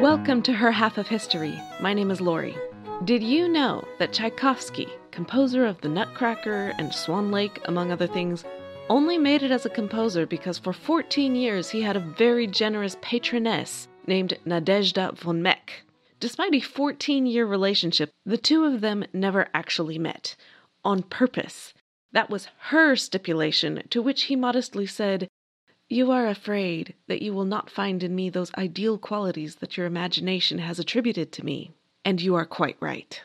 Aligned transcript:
Welcome 0.00 0.42
to 0.42 0.52
Her 0.52 0.72
Half 0.72 0.98
of 0.98 1.06
History. 1.06 1.56
My 1.80 1.94
name 1.94 2.10
is 2.10 2.20
Lori. 2.20 2.56
Did 3.04 3.22
you 3.22 3.48
know 3.48 3.86
that 4.00 4.12
Tchaikovsky, 4.12 4.88
composer 5.12 5.64
of 5.64 5.80
The 5.80 5.88
Nutcracker 5.88 6.74
and 6.78 6.92
Swan 6.92 7.30
Lake, 7.30 7.60
among 7.66 7.92
other 7.92 8.08
things, 8.08 8.44
only 8.88 9.18
made 9.18 9.44
it 9.44 9.52
as 9.52 9.66
a 9.66 9.70
composer 9.70 10.26
because 10.26 10.58
for 10.58 10.72
14 10.72 11.36
years 11.36 11.70
he 11.70 11.82
had 11.82 11.96
a 11.96 12.00
very 12.00 12.48
generous 12.48 12.96
patroness 13.00 13.86
named 14.08 14.36
Nadezhda 14.44 15.16
von 15.16 15.40
Meck. 15.40 15.84
Despite 16.18 16.54
a 16.54 16.60
14 16.60 17.24
year 17.24 17.46
relationship, 17.46 18.10
the 18.26 18.36
two 18.36 18.64
of 18.64 18.80
them 18.80 19.04
never 19.12 19.46
actually 19.54 19.98
met. 19.98 20.34
On 20.84 21.04
purpose. 21.04 21.72
That 22.10 22.30
was 22.30 22.48
her 22.70 22.96
stipulation, 22.96 23.82
to 23.90 24.02
which 24.02 24.24
he 24.24 24.34
modestly 24.34 24.86
said, 24.86 25.28
You 25.90 26.10
are 26.10 26.26
afraid 26.26 26.94
that 27.06 27.22
you 27.22 27.32
will 27.32 27.46
not 27.46 27.70
find 27.70 28.02
in 28.02 28.14
me 28.14 28.28
those 28.28 28.54
ideal 28.56 28.98
qualities 28.98 29.56
that 29.56 29.78
your 29.78 29.86
imagination 29.86 30.58
has 30.58 30.78
attributed 30.78 31.32
to 31.32 31.44
me. 31.44 31.72
And 32.04 32.20
you 32.20 32.34
are 32.34 32.44
quite 32.44 32.76
right. 32.78 33.20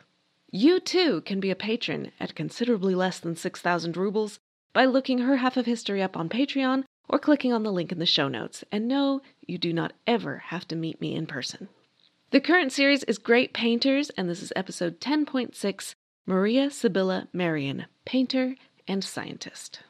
You 0.49 0.79
too 0.79 1.21
can 1.21 1.41
be 1.41 1.51
a 1.51 1.55
patron 1.55 2.11
at 2.21 2.35
considerably 2.35 2.95
less 2.95 3.19
than 3.19 3.35
6,000 3.35 3.97
rubles 3.97 4.39
by 4.71 4.85
looking 4.85 5.19
her 5.19 5.37
half 5.37 5.57
of 5.57 5.65
history 5.65 6.01
up 6.01 6.15
on 6.15 6.29
Patreon 6.29 6.85
or 7.09 7.19
clicking 7.19 7.51
on 7.51 7.63
the 7.63 7.71
link 7.71 7.91
in 7.91 7.99
the 7.99 8.05
show 8.05 8.29
notes. 8.29 8.63
And 8.71 8.87
no, 8.87 9.21
you 9.41 9.57
do 9.57 9.73
not 9.73 9.91
ever 10.07 10.37
have 10.47 10.65
to 10.69 10.75
meet 10.75 11.01
me 11.01 11.15
in 11.15 11.27
person. 11.27 11.67
The 12.31 12.39
current 12.39 12.71
series 12.71 13.03
is 13.03 13.17
Great 13.17 13.53
Painters, 13.53 14.09
and 14.11 14.29
this 14.29 14.41
is 14.41 14.53
episode 14.55 15.01
10.6 15.01 15.95
Maria 16.25 16.71
Sibylla 16.71 17.27
Merian, 17.33 17.85
painter 18.05 18.55
and 18.87 19.03
scientist. 19.03 19.81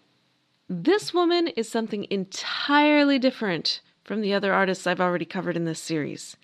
This 0.76 1.14
woman 1.14 1.50
is 1.50 1.70
something 1.70 2.08
entirely 2.10 3.20
different 3.20 3.80
from 4.04 4.22
the 4.22 4.34
other 4.34 4.52
artists 4.52 4.88
I've 4.88 5.00
already 5.00 5.24
covered 5.24 5.56
in 5.56 5.66
this 5.66 5.80
series. 5.80 6.36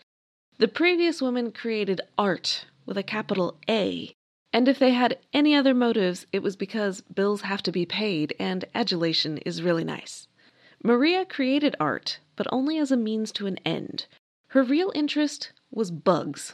The 0.60 0.68
previous 0.68 1.20
woman 1.20 1.52
created 1.52 2.02
art 2.16 2.66
with 2.86 2.96
a 2.96 3.02
capital 3.02 3.58
A 3.68 4.14
and 4.54 4.68
if 4.68 4.78
they 4.78 4.92
had 4.92 5.18
any 5.34 5.56
other 5.56 5.74
motives, 5.74 6.28
it 6.32 6.44
was 6.44 6.56
because 6.56 7.02
bills 7.02 7.42
have 7.42 7.64
to 7.64 7.72
be 7.72 7.88
paid 7.88 8.36
and 8.38 8.66
adulation 8.76 9.40
is 9.40 9.64
really 9.64 9.84
nice. 9.84 10.28
Maria 10.84 11.26
created 11.26 11.76
art, 11.80 12.20
but 12.36 12.46
only 12.52 12.78
as 12.78 12.92
a 12.92 12.98
means 12.98 13.32
to 13.32 13.48
an 13.48 13.58
end. 13.66 14.06
Her 14.50 14.62
real 14.62 14.92
interest 14.94 15.54
was 15.72 15.90
bugs. 15.90 16.54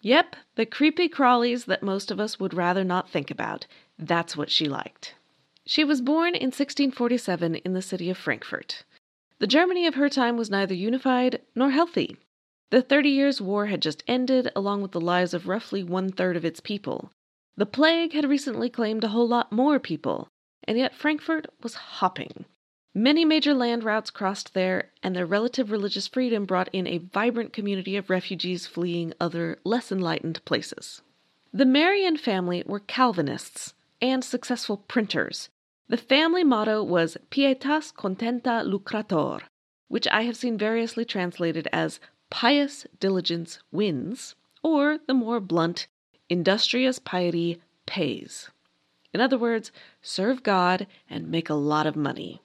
Yep, 0.00 0.34
the 0.54 0.64
creepy 0.64 1.10
crawlies 1.10 1.66
that 1.66 1.82
most 1.82 2.10
of 2.10 2.18
us 2.18 2.40
would 2.40 2.54
rather 2.54 2.84
not 2.84 3.10
think 3.10 3.30
about. 3.30 3.66
That's 3.98 4.34
what 4.34 4.50
she 4.50 4.66
liked. 4.66 5.14
She 5.64 5.84
was 5.84 6.00
born 6.00 6.34
in 6.34 6.48
1647 6.48 7.54
in 7.54 7.72
the 7.72 7.82
city 7.82 8.10
of 8.10 8.18
Frankfurt. 8.18 8.84
The 9.38 9.46
Germany 9.46 9.86
of 9.86 9.94
her 9.94 10.08
time 10.08 10.36
was 10.36 10.50
neither 10.50 10.74
unified 10.74 11.40
nor 11.54 11.70
healthy. 11.70 12.16
The 12.70 12.82
Thirty 12.82 13.10
Years' 13.10 13.40
War 13.40 13.66
had 13.66 13.82
just 13.82 14.02
ended, 14.08 14.50
along 14.56 14.82
with 14.82 14.92
the 14.92 15.00
lives 15.00 15.34
of 15.34 15.46
roughly 15.46 15.84
one 15.84 16.10
third 16.10 16.36
of 16.36 16.44
its 16.44 16.58
people. 16.58 17.12
The 17.56 17.66
plague 17.66 18.12
had 18.12 18.28
recently 18.28 18.70
claimed 18.70 19.04
a 19.04 19.08
whole 19.08 19.28
lot 19.28 19.52
more 19.52 19.78
people, 19.78 20.28
and 20.64 20.78
yet 20.78 20.94
Frankfurt 20.94 21.46
was 21.62 21.74
hopping. 21.74 22.44
Many 22.94 23.24
major 23.24 23.54
land 23.54 23.84
routes 23.84 24.10
crossed 24.10 24.54
there, 24.54 24.90
and 25.02 25.14
their 25.14 25.26
relative 25.26 25.70
religious 25.70 26.08
freedom 26.08 26.44
brought 26.44 26.68
in 26.72 26.86
a 26.86 26.98
vibrant 26.98 27.52
community 27.52 27.96
of 27.96 28.10
refugees 28.10 28.66
fleeing 28.66 29.14
other, 29.20 29.58
less 29.64 29.92
enlightened 29.92 30.44
places. 30.44 31.02
The 31.52 31.66
Merian 31.66 32.16
family 32.16 32.62
were 32.66 32.80
Calvinists 32.80 33.74
and 34.00 34.24
successful 34.24 34.78
printers. 34.78 35.48
The 35.92 35.98
family 35.98 36.42
motto 36.42 36.82
was 36.82 37.18
Pietas 37.30 37.92
contenta 37.92 38.64
lucrator, 38.64 39.42
which 39.88 40.08
I 40.08 40.22
have 40.22 40.38
seen 40.38 40.56
variously 40.56 41.04
translated 41.04 41.68
as 41.70 42.00
pious 42.30 42.86
diligence 42.98 43.58
wins, 43.70 44.34
or 44.62 45.00
the 45.06 45.12
more 45.12 45.38
blunt, 45.38 45.88
Industrious 46.30 46.98
piety 46.98 47.60
pays. 47.84 48.48
In 49.12 49.20
other 49.20 49.36
words, 49.36 49.70
serve 50.00 50.42
God 50.42 50.86
and 51.10 51.30
make 51.30 51.50
a 51.50 51.64
lot 51.72 51.86
of 51.86 51.94
money. 51.94 52.40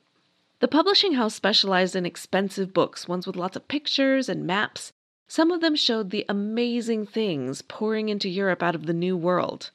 The 0.59 0.67
publishing 0.67 1.13
house 1.13 1.33
specialized 1.33 1.95
in 1.95 2.05
expensive 2.05 2.73
books, 2.73 3.07
ones 3.07 3.25
with 3.25 3.37
lots 3.37 3.55
of 3.55 3.69
pictures 3.69 4.27
and 4.27 4.45
maps. 4.45 4.91
Some 5.29 5.51
of 5.51 5.61
them 5.61 5.77
showed 5.77 6.09
the 6.09 6.25
amazing 6.27 7.05
things 7.05 7.61
pouring 7.61 8.09
into 8.09 8.27
Europe 8.27 8.61
out 8.61 8.75
of 8.75 8.87
the 8.87 8.93
New 8.93 9.15
World. 9.15 9.71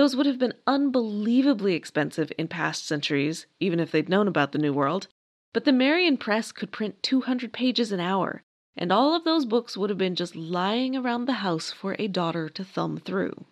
Those 0.00 0.16
would 0.16 0.24
have 0.24 0.38
been 0.38 0.54
unbelievably 0.66 1.74
expensive 1.74 2.32
in 2.38 2.48
past 2.48 2.86
centuries, 2.86 3.44
even 3.60 3.78
if 3.78 3.90
they'd 3.90 4.08
known 4.08 4.28
about 4.28 4.52
the 4.52 4.58
New 4.58 4.72
World. 4.72 5.08
But 5.52 5.66
the 5.66 5.74
Merian 5.74 6.16
press 6.16 6.52
could 6.52 6.72
print 6.72 7.02
200 7.02 7.52
pages 7.52 7.92
an 7.92 8.00
hour, 8.00 8.42
and 8.74 8.90
all 8.90 9.14
of 9.14 9.24
those 9.24 9.44
books 9.44 9.76
would 9.76 9.90
have 9.90 9.98
been 9.98 10.14
just 10.14 10.34
lying 10.34 10.96
around 10.96 11.26
the 11.26 11.44
house 11.44 11.70
for 11.70 11.96
a 11.98 12.08
daughter 12.08 12.48
to 12.48 12.64
thumb 12.64 12.96
through. 12.96 13.44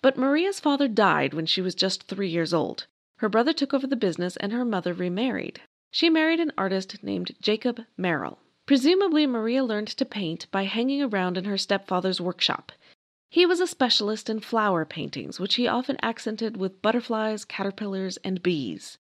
But 0.00 0.16
Maria's 0.16 0.58
father 0.58 0.88
died 0.88 1.34
when 1.34 1.44
she 1.44 1.60
was 1.60 1.74
just 1.74 2.04
three 2.04 2.30
years 2.30 2.54
old. 2.54 2.86
Her 3.16 3.28
brother 3.28 3.52
took 3.52 3.74
over 3.74 3.86
the 3.86 3.94
business 3.94 4.38
and 4.38 4.52
her 4.52 4.64
mother 4.64 4.94
remarried. 4.94 5.60
She 5.90 6.08
married 6.08 6.40
an 6.40 6.52
artist 6.56 7.04
named 7.04 7.36
Jacob 7.42 7.82
Marrel. 7.98 8.38
Presumably, 8.64 9.26
Maria 9.26 9.62
learned 9.62 9.88
to 9.88 10.06
paint 10.06 10.46
by 10.50 10.64
hanging 10.64 11.02
around 11.02 11.36
in 11.36 11.44
her 11.44 11.58
stepfather's 11.58 12.22
workshop. 12.22 12.72
He 13.34 13.46
was 13.46 13.58
a 13.58 13.66
specialist 13.66 14.30
in 14.30 14.38
flower 14.38 14.84
paintings, 14.84 15.40
which 15.40 15.56
he 15.56 15.66
often 15.66 15.96
accented 16.00 16.56
with 16.56 16.80
butterflies, 16.80 17.44
caterpillars, 17.44 18.16
and 18.18 18.40
bees. 18.40 18.96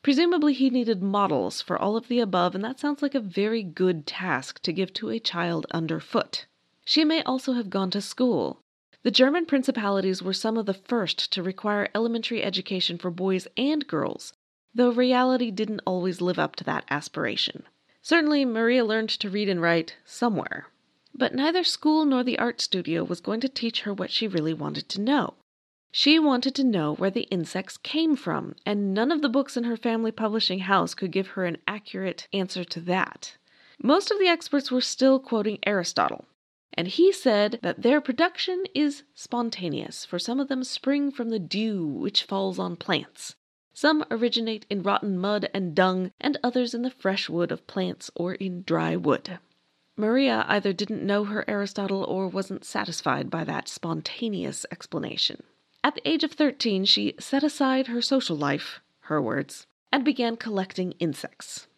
Presumably, 0.00 0.52
he 0.52 0.70
needed 0.70 1.02
models 1.02 1.60
for 1.60 1.76
all 1.76 1.96
of 1.96 2.06
the 2.06 2.20
above, 2.20 2.54
and 2.54 2.62
that 2.62 2.78
sounds 2.78 3.02
like 3.02 3.16
a 3.16 3.20
very 3.20 3.64
good 3.64 4.06
task 4.06 4.62
to 4.62 4.72
give 4.72 4.92
to 4.92 5.10
a 5.10 5.18
child 5.18 5.66
underfoot. 5.72 6.46
She 6.84 7.04
may 7.04 7.20
also 7.24 7.54
have 7.54 7.68
gone 7.68 7.90
to 7.90 8.00
school. 8.00 8.60
The 9.02 9.10
German 9.10 9.44
principalities 9.44 10.22
were 10.22 10.32
some 10.32 10.56
of 10.56 10.66
the 10.66 10.74
first 10.74 11.32
to 11.32 11.42
require 11.42 11.88
elementary 11.96 12.44
education 12.44 12.96
for 12.96 13.10
boys 13.10 13.48
and 13.56 13.88
girls, 13.88 14.32
though 14.72 14.92
reality 14.92 15.50
didn't 15.50 15.82
always 15.84 16.20
live 16.20 16.38
up 16.38 16.54
to 16.56 16.64
that 16.64 16.84
aspiration. 16.90 17.64
Certainly, 18.02 18.44
Maria 18.44 18.84
learned 18.84 19.10
to 19.10 19.30
read 19.30 19.48
and 19.48 19.60
write 19.60 19.96
somewhere. 20.04 20.68
But 21.16 21.34
neither 21.34 21.62
school 21.62 22.04
nor 22.04 22.24
the 22.24 22.38
art 22.40 22.60
studio 22.60 23.04
was 23.04 23.20
going 23.20 23.40
to 23.40 23.48
teach 23.48 23.82
her 23.82 23.94
what 23.94 24.10
she 24.10 24.26
really 24.26 24.52
wanted 24.52 24.88
to 24.88 25.00
know. 25.00 25.34
She 25.92 26.18
wanted 26.18 26.56
to 26.56 26.64
know 26.64 26.94
where 26.94 27.10
the 27.10 27.28
insects 27.30 27.76
came 27.76 28.16
from, 28.16 28.56
and 28.66 28.92
none 28.92 29.12
of 29.12 29.22
the 29.22 29.28
books 29.28 29.56
in 29.56 29.62
her 29.62 29.76
family 29.76 30.10
publishing 30.10 30.58
house 30.60 30.92
could 30.92 31.12
give 31.12 31.28
her 31.28 31.44
an 31.44 31.58
accurate 31.68 32.26
answer 32.32 32.64
to 32.64 32.80
that. 32.80 33.36
Most 33.80 34.10
of 34.10 34.18
the 34.18 34.26
experts 34.26 34.72
were 34.72 34.80
still 34.80 35.20
quoting 35.20 35.60
Aristotle, 35.64 36.24
and 36.72 36.88
he 36.88 37.12
said 37.12 37.60
that 37.62 37.82
their 37.82 38.00
production 38.00 38.64
is 38.74 39.04
spontaneous, 39.14 40.04
for 40.04 40.18
some 40.18 40.40
of 40.40 40.48
them 40.48 40.64
spring 40.64 41.12
from 41.12 41.30
the 41.30 41.38
dew 41.38 41.86
which 41.86 42.24
falls 42.24 42.58
on 42.58 42.74
plants. 42.74 43.36
Some 43.72 44.04
originate 44.10 44.66
in 44.68 44.82
rotten 44.82 45.16
mud 45.16 45.48
and 45.54 45.76
dung, 45.76 46.10
and 46.20 46.38
others 46.42 46.74
in 46.74 46.82
the 46.82 46.90
fresh 46.90 47.28
wood 47.28 47.52
of 47.52 47.68
plants 47.68 48.10
or 48.16 48.34
in 48.34 48.62
dry 48.62 48.96
wood. 48.96 49.38
Maria 49.96 50.44
either 50.48 50.72
didn't 50.72 51.06
know 51.06 51.24
her 51.24 51.44
Aristotle 51.48 52.02
or 52.04 52.26
wasn't 52.26 52.64
satisfied 52.64 53.30
by 53.30 53.44
that 53.44 53.68
spontaneous 53.68 54.66
explanation. 54.72 55.42
At 55.84 55.94
the 55.94 56.08
age 56.08 56.24
of 56.24 56.32
13, 56.32 56.84
she 56.84 57.14
set 57.20 57.44
aside 57.44 57.86
her 57.86 58.02
social 58.02 58.36
life, 58.36 58.80
her 59.02 59.22
words, 59.22 59.66
and 59.92 60.04
began 60.04 60.36
collecting 60.36 60.92
insects. 60.92 61.68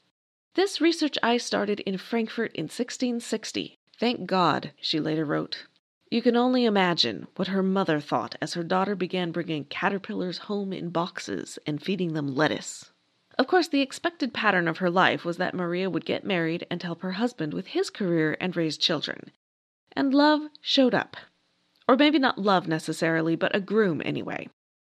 This 0.55 0.81
research 0.81 1.19
I 1.23 1.37
started 1.37 1.81
in 1.81 1.99
Frankfurt 1.99 2.53
in 2.55 2.65
1660. 2.65 3.79
Thank 4.01 4.27
God, 4.27 4.73
she 4.81 5.01
later 5.01 5.25
wrote. 5.25 5.67
You 6.11 6.23
can 6.23 6.37
only 6.37 6.65
imagine 6.65 7.27
what 7.37 7.49
her 7.49 7.63
mother 7.63 8.01
thought 8.01 8.37
as 8.41 8.55
her 8.55 8.63
daughter 8.63 8.95
began 8.95 9.33
bringing 9.33 9.65
caterpillars 9.65 10.39
home 10.39 10.73
in 10.73 10.91
boxes 10.91 11.59
and 11.67 11.83
feeding 11.83 12.15
them 12.15 12.35
lettuce. 12.35 12.93
Of 13.39 13.47
course, 13.47 13.69
the 13.69 13.83
expected 13.83 14.33
pattern 14.33 14.67
of 14.67 14.79
her 14.79 14.91
life 14.91 15.25
was 15.25 15.37
that 15.37 15.55
Maria 15.55 15.91
would 15.91 16.07
get 16.07 16.25
married 16.25 16.67
and 16.71 16.83
help 16.83 17.03
her 17.03 17.13
husband 17.13 17.53
with 17.53 17.69
his 17.69 17.91
career 17.91 18.37
and 18.41 18.57
raise 18.57 18.79
children. 18.79 19.31
And 19.93 20.15
love 20.15 20.43
showed 20.61 20.95
up. 20.95 21.17
Or 21.87 21.97
maybe 21.97 22.19
not 22.19 22.39
love 22.39 22.67
necessarily, 22.67 23.37
but 23.37 23.55
a 23.55 23.61
groom 23.61 24.01
anyway. 24.05 24.49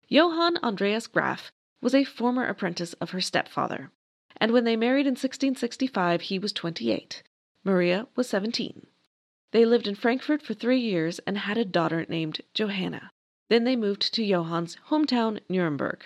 Johann 0.07 0.57
Andreas 0.63 1.07
Graf 1.07 1.51
was 1.81 1.95
a 1.95 2.03
former 2.03 2.45
apprentice 2.45 2.93
of 2.93 3.11
her 3.11 3.21
stepfather, 3.21 3.91
and 4.37 4.51
when 4.51 4.63
they 4.63 4.75
married 4.75 5.05
in 5.05 5.11
1665, 5.11 6.21
he 6.21 6.39
was 6.39 6.51
28. 6.51 7.23
Maria 7.63 8.07
was 8.15 8.27
17. 8.27 8.87
They 9.51 9.65
lived 9.65 9.87
in 9.87 9.95
Frankfurt 9.95 10.41
for 10.41 10.53
three 10.53 10.79
years 10.79 11.19
and 11.19 11.37
had 11.37 11.57
a 11.57 11.65
daughter 11.65 12.05
named 12.09 12.41
Johanna. 12.53 13.11
Then 13.49 13.65
they 13.65 13.75
moved 13.75 14.13
to 14.13 14.25
Johann's 14.25 14.77
hometown, 14.89 15.39
Nuremberg. 15.47 16.03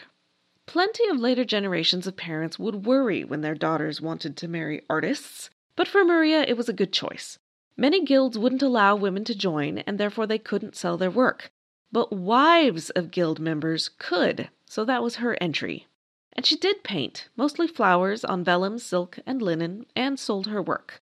Plenty 0.67 1.07
of 1.07 1.19
later 1.19 1.45
generations 1.45 2.07
of 2.07 2.17
parents 2.17 2.57
would 2.57 2.85
worry 2.85 3.23
when 3.23 3.41
their 3.41 3.55
daughters 3.55 4.01
wanted 4.01 4.35
to 4.37 4.47
marry 4.47 4.81
artists, 4.89 5.49
but 5.75 5.87
for 5.87 6.03
Maria 6.03 6.43
it 6.43 6.57
was 6.57 6.67
a 6.67 6.73
good 6.73 6.91
choice. 6.91 7.37
Many 7.77 8.03
guilds 8.03 8.37
wouldn't 8.37 8.63
allow 8.63 8.95
women 8.95 9.23
to 9.25 9.35
join, 9.35 9.79
and 9.79 9.97
therefore 9.97 10.25
they 10.25 10.39
couldn't 10.39 10.75
sell 10.75 10.97
their 10.97 11.11
work. 11.11 11.51
But 11.91 12.11
wives 12.11 12.89
of 12.89 13.11
guild 13.11 13.39
members 13.39 13.89
could, 13.99 14.49
so 14.65 14.85
that 14.85 15.03
was 15.03 15.17
her 15.17 15.37
entry. 15.39 15.87
And 16.33 16.45
she 16.45 16.57
did 16.57 16.83
paint, 16.83 17.29
mostly 17.37 17.67
flowers, 17.67 18.25
on 18.25 18.43
vellum, 18.43 18.79
silk, 18.79 19.19
and 19.25 19.41
linen, 19.41 19.85
and 19.95 20.19
sold 20.19 20.47
her 20.47 20.61
work. 20.61 21.01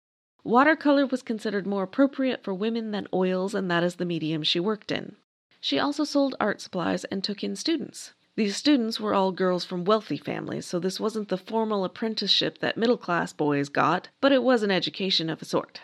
Watercolor 0.43 1.05
was 1.05 1.23
considered 1.23 1.67
more 1.67 1.83
appropriate 1.83 2.43
for 2.43 2.53
women 2.53 2.91
than 2.91 3.07
oils, 3.13 3.53
and 3.53 3.69
that 3.71 3.83
is 3.83 3.95
the 3.95 4.05
medium 4.05 4.43
she 4.43 4.59
worked 4.59 4.91
in. 4.91 5.17
She 5.59 5.79
also 5.79 6.03
sold 6.03 6.35
art 6.39 6.61
supplies 6.61 7.03
and 7.05 7.23
took 7.23 7.43
in 7.43 7.55
students. 7.55 8.13
These 8.37 8.55
students 8.55 8.99
were 8.99 9.15
all 9.15 9.31
girls 9.31 9.65
from 9.65 9.83
wealthy 9.83 10.15
families, 10.15 10.67
so 10.67 10.77
this 10.77 10.99
wasn't 10.99 11.29
the 11.29 11.39
formal 11.39 11.83
apprenticeship 11.83 12.59
that 12.59 12.77
middle 12.77 12.95
class 12.95 13.33
boys 13.33 13.67
got, 13.67 14.09
but 14.21 14.31
it 14.31 14.43
was 14.43 14.61
an 14.61 14.69
education 14.69 15.27
of 15.27 15.41
a 15.41 15.45
sort. 15.45 15.81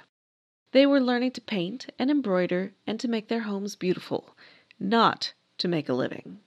They 0.71 0.85
were 0.85 1.01
learning 1.01 1.31
to 1.31 1.41
paint 1.41 1.89
and 1.97 2.11
embroider 2.11 2.75
and 2.85 2.99
to 2.99 3.07
make 3.07 3.27
their 3.27 3.41
homes 3.41 3.75
beautiful, 3.75 4.37
not 4.79 5.33
to 5.57 5.67
make 5.67 5.89
a 5.89 5.95
living. 5.95 6.41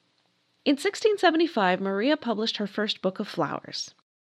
In 0.65 0.75
1675, 0.75 1.81
Maria 1.81 2.17
published 2.17 2.59
her 2.59 2.69
first 2.69 3.03
book 3.03 3.19
of 3.19 3.27
flowers. 3.27 3.93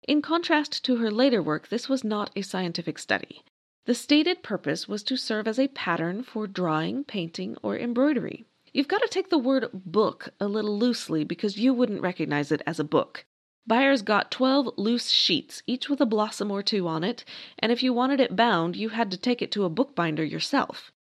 In 0.05 0.23
contrast 0.23 0.83
to 0.87 0.97
her 0.97 1.11
later 1.11 1.43
work, 1.43 1.69
this 1.69 1.87
was 1.87 2.03
not 2.03 2.31
a 2.35 2.41
scientific 2.41 2.99
study. 2.99 3.43
The 3.85 3.95
stated 3.95 4.43
purpose 4.43 4.89
was 4.89 5.03
to 5.03 5.19
serve 5.19 5.47
as 5.47 5.59
a 5.59 5.69
pattern 5.69 6.23
for 6.23 6.47
drawing, 6.47 7.05
painting, 7.05 7.59
or 7.63 7.77
embroidery. 7.77 8.47
You've 8.73 8.89
got 8.89 9.03
to 9.03 9.09
take 9.09 9.31
the 9.31 9.39
word 9.39 9.71
book 9.73 10.31
a 10.41 10.49
little 10.49 10.79
loosely 10.79 11.25
because 11.25 11.57
you 11.57 11.73
wouldn't 11.73 12.03
recognize 12.03 12.53
it 12.53 12.63
as 12.67 12.79
a 12.79 12.85
book. 12.85 13.25
Buyers 13.67 14.03
got 14.03 14.31
12 14.31 14.79
loose 14.79 15.11
sheets, 15.11 15.63
each 15.67 15.89
with 15.89 16.01
a 16.01 16.07
blossom 16.07 16.51
or 16.51 16.63
two 16.63 16.89
on 16.89 17.05
it, 17.05 17.25
and 17.59 17.71
if 17.71 17.83
you 17.83 17.93
wanted 17.93 18.19
it 18.19 18.35
bound, 18.35 18.77
you 18.77 18.89
had 18.89 19.11
to 19.11 19.19
take 19.19 19.43
it 19.43 19.53
to 19.53 19.65
a 19.65 19.71
bookbinder 19.71 20.25
yourself. 20.25 20.91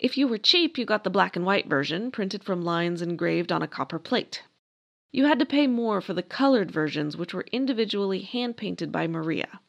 If 0.00 0.18
you 0.18 0.26
were 0.26 0.38
cheap, 0.38 0.78
you 0.78 0.84
got 0.84 1.04
the 1.04 1.10
black 1.10 1.36
and 1.36 1.44
white 1.44 1.68
version, 1.68 2.10
printed 2.10 2.44
from 2.44 2.62
lines 2.62 3.02
engraved 3.02 3.52
on 3.52 3.62
a 3.62 3.68
copper 3.68 3.98
plate. 3.98 4.42
You 5.12 5.26
had 5.26 5.38
to 5.38 5.46
pay 5.46 5.66
more 5.66 6.00
for 6.00 6.12
the 6.12 6.22
colored 6.22 6.70
versions, 6.70 7.16
which 7.16 7.32
were 7.32 7.46
individually 7.52 8.20
hand 8.20 8.56
painted 8.56 8.92
by 8.92 9.06
Maria. 9.06 9.60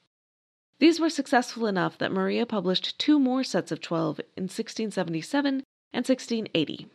These 0.80 1.00
were 1.00 1.10
successful 1.10 1.66
enough 1.68 1.98
that 1.98 2.12
Maria 2.12 2.46
published 2.46 2.98
two 3.00 3.20
more 3.20 3.44
sets 3.44 3.72
of 3.72 3.82
12 3.82 4.20
in 4.38 4.44
1677 4.44 5.64
and 5.94 6.08
1680. 6.08 6.88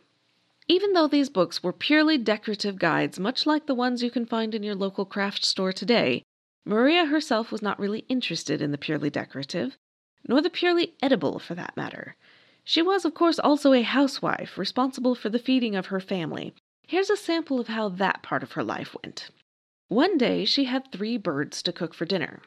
Even 0.67 0.93
though 0.93 1.07
these 1.07 1.29
books 1.29 1.61
were 1.61 1.73
purely 1.73 2.17
decorative 2.17 2.79
guides, 2.79 3.19
much 3.19 3.45
like 3.45 3.67
the 3.67 3.75
ones 3.75 4.01
you 4.01 4.09
can 4.09 4.25
find 4.25 4.55
in 4.55 4.63
your 4.63 4.73
local 4.73 5.05
craft 5.05 5.45
store 5.45 5.71
today, 5.71 6.23
Maria 6.65 7.05
herself 7.05 7.51
was 7.51 7.61
not 7.61 7.79
really 7.79 7.99
interested 8.09 8.61
in 8.61 8.71
the 8.71 8.77
purely 8.77 9.11
decorative, 9.11 9.77
nor 10.27 10.41
the 10.41 10.49
purely 10.49 10.95
edible 11.03 11.37
for 11.37 11.53
that 11.53 11.77
matter. 11.77 12.15
She 12.63 12.81
was, 12.81 13.05
of 13.05 13.13
course, 13.13 13.37
also 13.37 13.73
a 13.73 13.83
housewife, 13.83 14.57
responsible 14.57 15.13
for 15.13 15.29
the 15.29 15.37
feeding 15.37 15.75
of 15.75 15.87
her 15.87 15.99
family. 15.99 16.55
Here's 16.87 17.11
a 17.11 17.17
sample 17.17 17.59
of 17.59 17.67
how 17.67 17.89
that 17.89 18.23
part 18.23 18.41
of 18.41 18.53
her 18.53 18.63
life 18.63 18.95
went. 19.03 19.29
One 19.87 20.17
day 20.17 20.45
she 20.45 20.65
had 20.65 20.91
three 20.91 21.17
birds 21.17 21.61
to 21.61 21.71
cook 21.71 21.93
for 21.93 22.05
dinner. 22.05 22.41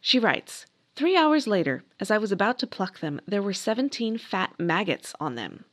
She 0.00 0.18
writes, 0.18 0.66
Three 0.96 1.16
hours 1.16 1.46
later, 1.46 1.84
as 2.00 2.10
I 2.10 2.18
was 2.18 2.32
about 2.32 2.58
to 2.58 2.66
pluck 2.66 2.98
them, 2.98 3.20
there 3.26 3.42
were 3.42 3.52
seventeen 3.52 4.18
fat 4.18 4.58
maggots 4.58 5.14
on 5.20 5.36
them. 5.36 5.64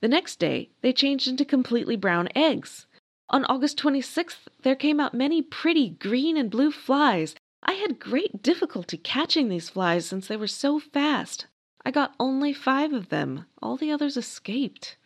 The 0.00 0.08
next 0.08 0.38
day, 0.38 0.70
they 0.80 0.92
changed 0.92 1.26
into 1.26 1.44
completely 1.44 1.96
brown 1.96 2.28
eggs. 2.34 2.86
On 3.30 3.44
August 3.46 3.78
26th, 3.78 4.46
there 4.62 4.76
came 4.76 5.00
out 5.00 5.12
many 5.12 5.42
pretty 5.42 5.90
green 5.90 6.36
and 6.36 6.50
blue 6.50 6.70
flies. 6.70 7.34
I 7.62 7.72
had 7.72 7.98
great 7.98 8.42
difficulty 8.42 8.96
catching 8.96 9.48
these 9.48 9.70
flies 9.70 10.06
since 10.06 10.28
they 10.28 10.36
were 10.36 10.46
so 10.46 10.78
fast. 10.78 11.46
I 11.84 11.90
got 11.90 12.14
only 12.20 12.52
five 12.52 12.92
of 12.92 13.08
them. 13.08 13.46
All 13.60 13.76
the 13.76 13.90
others 13.90 14.16
escaped. 14.16 14.96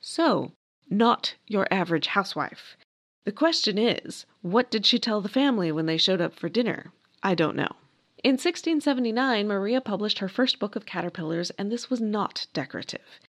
So, 0.00 0.52
not 0.88 1.36
your 1.46 1.68
average 1.70 2.08
housewife. 2.08 2.76
The 3.24 3.32
question 3.32 3.78
is, 3.78 4.26
what 4.42 4.70
did 4.70 4.84
she 4.84 4.98
tell 4.98 5.20
the 5.20 5.28
family 5.28 5.70
when 5.70 5.86
they 5.86 5.96
showed 5.96 6.20
up 6.20 6.34
for 6.34 6.48
dinner? 6.48 6.92
I 7.22 7.34
don't 7.34 7.56
know. 7.56 7.76
In 8.24 8.32
1679, 8.32 9.46
Maria 9.46 9.80
published 9.80 10.18
her 10.18 10.28
first 10.28 10.58
book 10.58 10.74
of 10.74 10.86
caterpillars, 10.86 11.50
and 11.50 11.70
this 11.70 11.88
was 11.88 12.00
not 12.00 12.46
decorative. 12.52 13.20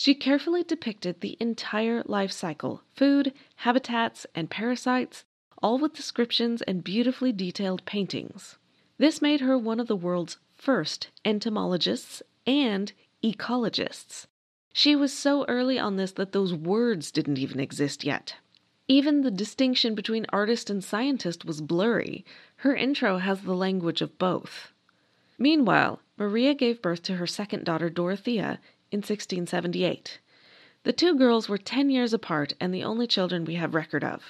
She 0.00 0.14
carefully 0.14 0.62
depicted 0.62 1.22
the 1.22 1.36
entire 1.40 2.04
life 2.06 2.30
cycle 2.30 2.84
food, 2.94 3.32
habitats, 3.56 4.28
and 4.32 4.48
parasites, 4.48 5.24
all 5.60 5.76
with 5.76 5.92
descriptions 5.92 6.62
and 6.62 6.84
beautifully 6.84 7.32
detailed 7.32 7.84
paintings. 7.84 8.58
This 8.98 9.20
made 9.20 9.40
her 9.40 9.58
one 9.58 9.80
of 9.80 9.88
the 9.88 9.96
world's 9.96 10.36
first 10.54 11.08
entomologists 11.24 12.22
and 12.46 12.92
ecologists. 13.24 14.28
She 14.72 14.94
was 14.94 15.12
so 15.12 15.44
early 15.46 15.80
on 15.80 15.96
this 15.96 16.12
that 16.12 16.30
those 16.30 16.54
words 16.54 17.10
didn't 17.10 17.38
even 17.38 17.58
exist 17.58 18.04
yet. 18.04 18.36
Even 18.86 19.22
the 19.22 19.32
distinction 19.32 19.96
between 19.96 20.26
artist 20.28 20.70
and 20.70 20.84
scientist 20.84 21.44
was 21.44 21.60
blurry. 21.60 22.24
Her 22.58 22.76
intro 22.76 23.18
has 23.18 23.40
the 23.40 23.52
language 23.56 24.00
of 24.00 24.16
both. 24.16 24.72
Meanwhile, 25.38 26.00
Maria 26.16 26.54
gave 26.54 26.80
birth 26.80 27.02
to 27.02 27.16
her 27.16 27.26
second 27.26 27.64
daughter, 27.64 27.90
Dorothea, 27.90 28.60
in 28.90 28.98
1678. 28.98 30.18
The 30.84 30.92
two 30.92 31.16
girls 31.16 31.48
were 31.48 31.58
10 31.58 31.90
years 31.90 32.12
apart 32.12 32.54
and 32.60 32.72
the 32.72 32.84
only 32.84 33.06
children 33.06 33.44
we 33.44 33.54
have 33.56 33.74
record 33.74 34.04
of. 34.04 34.22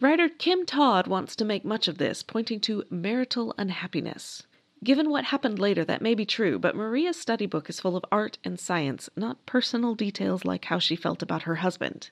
Writer 0.00 0.28
Kim 0.28 0.66
Todd 0.66 1.06
wants 1.06 1.36
to 1.36 1.44
make 1.44 1.64
much 1.64 1.86
of 1.86 1.98
this, 1.98 2.22
pointing 2.22 2.58
to 2.60 2.84
marital 2.90 3.54
unhappiness. 3.56 4.42
Given 4.82 5.08
what 5.08 5.26
happened 5.26 5.58
later, 5.60 5.84
that 5.84 6.02
may 6.02 6.14
be 6.14 6.26
true, 6.26 6.58
but 6.58 6.74
Maria's 6.74 7.16
study 7.18 7.46
book 7.46 7.70
is 7.70 7.78
full 7.80 7.96
of 7.96 8.04
art 8.10 8.38
and 8.42 8.58
science, 8.58 9.08
not 9.16 9.46
personal 9.46 9.94
details 9.94 10.44
like 10.44 10.64
how 10.64 10.80
she 10.80 10.96
felt 10.96 11.22
about 11.22 11.42
her 11.42 11.56
husband. 11.56 12.10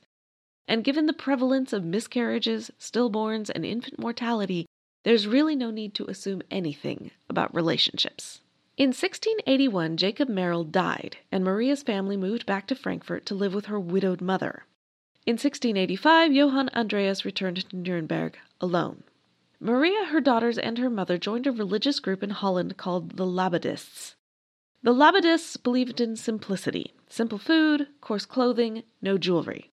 And 0.69 0.85
given 0.85 1.07
the 1.07 1.13
prevalence 1.13 1.73
of 1.73 1.85
miscarriages, 1.85 2.71
stillborns, 2.79 3.51
and 3.51 3.67
infant 3.67 3.99
mortality, 3.99 4.67
there's 5.03 5.27
really 5.27 5.57
no 5.57 5.73
need 5.73 5.93
to 5.97 6.07
assume 6.07 6.43
anything 6.53 7.11
about 7.29 7.55
relationships. 7.55 8.42
In 8.83 8.89
1681, 8.89 9.97
Jacob 9.97 10.29
Marrel 10.29 10.65
died, 10.65 11.19
and 11.31 11.45
Maria's 11.45 11.85
family 11.85 12.17
moved 12.17 12.47
back 12.47 12.67
to 12.67 12.75
Frankfurt 12.75 13.25
to 13.27 13.35
live 13.37 13.55
with 13.55 13.67
her 13.67 13.79
widowed 13.79 14.21
mother. 14.21 14.65
In 15.25 15.35
1685, 15.35 16.33
Johann 16.33 16.69
Andreas 16.75 17.25
returned 17.25 17.71
to 17.71 17.77
Nuremberg 17.77 18.37
alone. 18.61 19.05
Maria, 19.61 20.07
her 20.07 20.21
daughters, 20.21 20.59
and 20.59 20.79
her 20.79 20.91
mother 20.91 21.17
joined 21.17 21.47
a 21.47 21.53
religious 21.53 22.01
group 22.01 22.25
in 22.25 22.31
Holland 22.31 22.77
called 22.77 23.17
the 23.17 23.25
Labadists. 23.25 24.17
The 24.83 24.93
Labadists 24.93 25.63
believed 25.63 26.01
in 26.01 26.17
simplicity 26.17 26.93
simple 27.09 27.39
food, 27.39 27.87
coarse 28.01 28.27
clothing, 28.27 28.83
no 29.01 29.17
jewelry. 29.17 29.71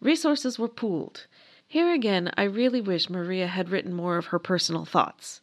Resources 0.00 0.60
were 0.60 0.68
pooled. 0.68 1.26
Here 1.66 1.92
again, 1.92 2.30
I 2.36 2.44
really 2.44 2.80
wish 2.80 3.10
Maria 3.10 3.48
had 3.48 3.70
written 3.70 3.92
more 3.92 4.16
of 4.16 4.26
her 4.26 4.38
personal 4.38 4.84
thoughts. 4.84 5.40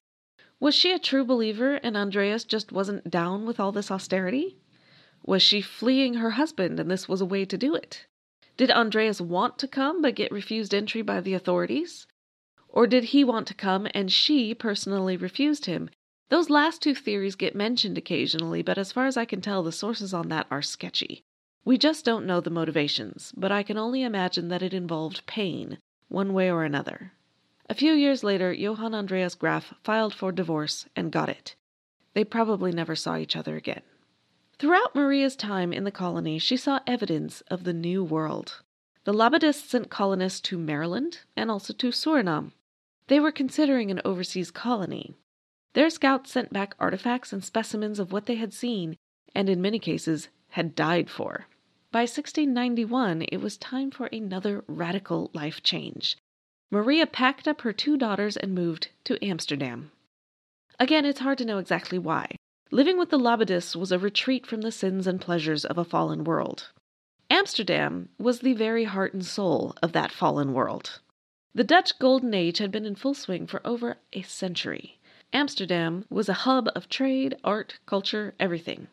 Was 0.61 0.75
she 0.75 0.93
a 0.93 0.99
true 0.99 1.25
believer 1.25 1.77
and 1.77 1.97
Andreas 1.97 2.43
just 2.43 2.71
wasn't 2.71 3.09
down 3.09 3.47
with 3.47 3.59
all 3.59 3.71
this 3.71 3.89
austerity? 3.89 4.57
Was 5.25 5.41
she 5.41 5.59
fleeing 5.59 6.13
her 6.13 6.29
husband 6.29 6.79
and 6.79 6.89
this 6.89 7.09
was 7.09 7.19
a 7.19 7.25
way 7.25 7.45
to 7.45 7.57
do 7.57 7.74
it? 7.74 8.05
Did 8.57 8.69
Andreas 8.69 9.19
want 9.19 9.57
to 9.57 9.67
come 9.67 10.03
but 10.03 10.13
get 10.13 10.31
refused 10.31 10.75
entry 10.75 11.01
by 11.01 11.19
the 11.19 11.33
authorities? 11.33 12.05
Or 12.69 12.86
did 12.86 13.05
he 13.05 13.24
want 13.24 13.47
to 13.47 13.55
come 13.55 13.88
and 13.95 14.12
she 14.12 14.53
personally 14.53 15.17
refused 15.17 15.65
him? 15.65 15.89
Those 16.29 16.51
last 16.51 16.79
two 16.79 16.93
theories 16.93 17.33
get 17.36 17.55
mentioned 17.55 17.97
occasionally, 17.97 18.62
but 18.62 18.77
as 18.77 18.91
far 18.91 19.07
as 19.07 19.17
I 19.17 19.25
can 19.25 19.41
tell, 19.41 19.63
the 19.63 19.71
sources 19.71 20.13
on 20.13 20.29
that 20.29 20.45
are 20.51 20.62
sketchy. 20.62 21.24
We 21.65 21.79
just 21.79 22.05
don't 22.05 22.27
know 22.27 22.39
the 22.39 22.51
motivations, 22.51 23.33
but 23.36 23.51
I 23.51 23.63
can 23.63 23.79
only 23.79 24.03
imagine 24.03 24.50
that 24.50 24.62
it 24.62 24.75
involved 24.75 25.25
pain, 25.25 25.79
one 26.07 26.33
way 26.33 26.51
or 26.51 26.63
another. 26.63 27.13
A 27.70 27.74
few 27.74 27.94
years 27.94 28.24
later, 28.24 28.51
Johann 28.51 28.94
Andreas 28.94 29.36
Graf 29.36 29.74
filed 29.84 30.13
for 30.13 30.32
divorce 30.32 30.88
and 30.96 31.12
got 31.12 31.30
it. 31.30 31.56
They 32.13 32.24
probably 32.24 32.72
never 32.72 32.96
saw 32.96 33.18
each 33.18 33.36
other 33.36 33.56
again. 33.56 33.82
Throughout 34.58 34.94
Maria's 34.94 35.36
time 35.36 35.72
in 35.74 35.84
the 35.84 35.91
colony, 35.91 36.38
she 36.38 36.58
saw 36.58 36.82
evidence 36.86 37.41
of 37.50 37.63
the 37.63 37.74
New 37.74 38.03
World. 38.03 38.62
The 39.06 39.13
Labadists 39.13 39.68
sent 39.68 39.89
colonists 39.89 40.41
to 40.41 40.58
Maryland 40.58 41.22
and 41.36 41.50
also 41.50 41.74
to 41.74 41.89
Suriname. 41.89 42.51
They 43.08 43.20
were 43.20 43.32
considering 43.32 43.89
an 43.89 44.01
overseas 44.06 44.51
colony. 44.51 45.15
Their 45.74 45.89
scouts 45.89 46.32
sent 46.32 46.53
back 46.53 46.75
artifacts 46.80 47.34
and 47.34 47.44
specimens 47.44 47.98
of 47.98 48.12
what 48.12 48.25
they 48.25 48.36
had 48.36 48.53
seen, 48.53 48.98
and 49.34 49.50
in 49.50 49.62
many 49.62 49.80
cases 49.80 50.27
had 50.50 50.75
died 50.75 51.10
for. 51.10 51.48
By 51.91 52.01
1691, 52.01 53.24
it 53.32 53.38
was 53.38 53.58
time 53.58 53.89
for 53.89 54.08
another 54.08 54.63
radical 54.68 55.32
life 55.34 55.63
change. 55.63 56.18
Maria 56.71 57.05
packed 57.05 57.49
up 57.49 57.61
her 57.61 57.73
two 57.73 57.97
daughters 57.97 58.37
and 58.37 58.55
moved 58.55 58.87
to 59.03 59.23
Amsterdam. 59.23 59.91
Again, 60.79 61.03
it's 61.03 61.19
hard 61.19 61.37
to 61.39 61.45
know 61.45 61.57
exactly 61.57 61.99
why. 61.99 62.35
Living 62.71 62.97
with 62.97 63.09
the 63.09 63.19
Labadists 63.19 63.75
was 63.75 63.91
a 63.91 63.99
retreat 63.99 64.47
from 64.47 64.61
the 64.61 64.71
sins 64.71 65.05
and 65.05 65.19
pleasures 65.19 65.65
of 65.65 65.77
a 65.77 65.83
fallen 65.83 66.23
world. 66.23 66.69
Amsterdam 67.29 68.07
was 68.17 68.39
the 68.39 68.53
very 68.53 68.85
heart 68.85 69.13
and 69.13 69.25
soul 69.25 69.75
of 69.83 69.91
that 69.91 70.13
fallen 70.13 70.53
world. 70.53 71.01
The 71.53 71.65
Dutch 71.65 71.99
Golden 71.99 72.33
Age 72.33 72.59
had 72.59 72.71
been 72.71 72.85
in 72.85 72.95
full 72.95 73.13
swing 73.13 73.47
for 73.47 73.59
over 73.67 73.97
a 74.13 74.21
century. 74.21 74.97
Amsterdam 75.33 76.05
was 76.09 76.29
a 76.29 76.43
hub 76.47 76.69
of 76.73 76.87
trade, 76.87 77.35
art, 77.43 77.79
culture, 77.85 78.33
everything. 78.39 78.87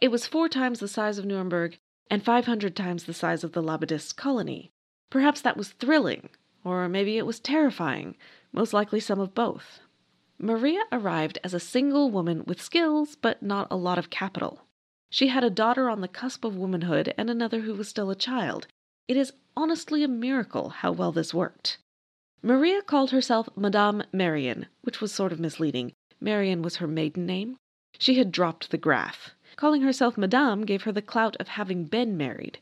It 0.00 0.10
was 0.10 0.26
four 0.26 0.48
times 0.48 0.80
the 0.80 0.88
size 0.88 1.18
of 1.18 1.24
Nuremberg 1.24 1.78
and 2.10 2.24
500 2.24 2.74
times 2.74 3.04
the 3.04 3.14
size 3.14 3.44
of 3.44 3.52
the 3.52 3.62
Labadist 3.62 4.16
colony. 4.16 4.72
Perhaps 5.08 5.40
that 5.42 5.56
was 5.56 5.70
thrilling, 5.70 6.28
or 6.64 6.88
maybe 6.88 7.18
it 7.18 7.26
was 7.26 7.40
terrifying, 7.40 8.16
most 8.52 8.72
likely 8.72 9.00
some 9.00 9.20
of 9.20 9.34
both. 9.34 9.80
Maria 10.38 10.82
arrived 10.90 11.38
as 11.44 11.54
a 11.54 11.60
single 11.60 12.10
woman 12.10 12.42
with 12.46 12.60
skills 12.60 13.16
but 13.16 13.42
not 13.42 13.68
a 13.70 13.76
lot 13.76 13.98
of 13.98 14.10
capital. 14.10 14.66
She 15.10 15.28
had 15.28 15.44
a 15.44 15.50
daughter 15.50 15.88
on 15.88 16.00
the 16.00 16.08
cusp 16.08 16.44
of 16.44 16.56
womanhood 16.56 17.14
and 17.18 17.28
another 17.28 17.60
who 17.60 17.74
was 17.74 17.88
still 17.88 18.10
a 18.10 18.16
child. 18.16 18.66
It 19.08 19.16
is 19.16 19.34
honestly 19.56 20.02
a 20.02 20.08
miracle 20.08 20.70
how 20.70 20.92
well 20.92 21.12
this 21.12 21.34
worked. 21.34 21.78
Maria 22.42 22.82
called 22.82 23.10
herself 23.10 23.48
Madame 23.54 24.02
Merian, 24.12 24.66
which 24.80 25.00
was 25.00 25.12
sort 25.12 25.32
of 25.32 25.38
misleading. 25.38 25.92
Merian 26.20 26.62
was 26.62 26.76
her 26.76 26.86
maiden 26.86 27.26
name. 27.26 27.56
She 27.98 28.14
had 28.14 28.32
dropped 28.32 28.70
the 28.70 28.78
Graf. 28.78 29.34
Calling 29.56 29.82
herself 29.82 30.16
Madame 30.16 30.64
gave 30.64 30.82
her 30.82 30.92
the 30.92 31.02
clout 31.02 31.36
of 31.36 31.48
having 31.48 31.84
been 31.84 32.16
married. 32.16 32.58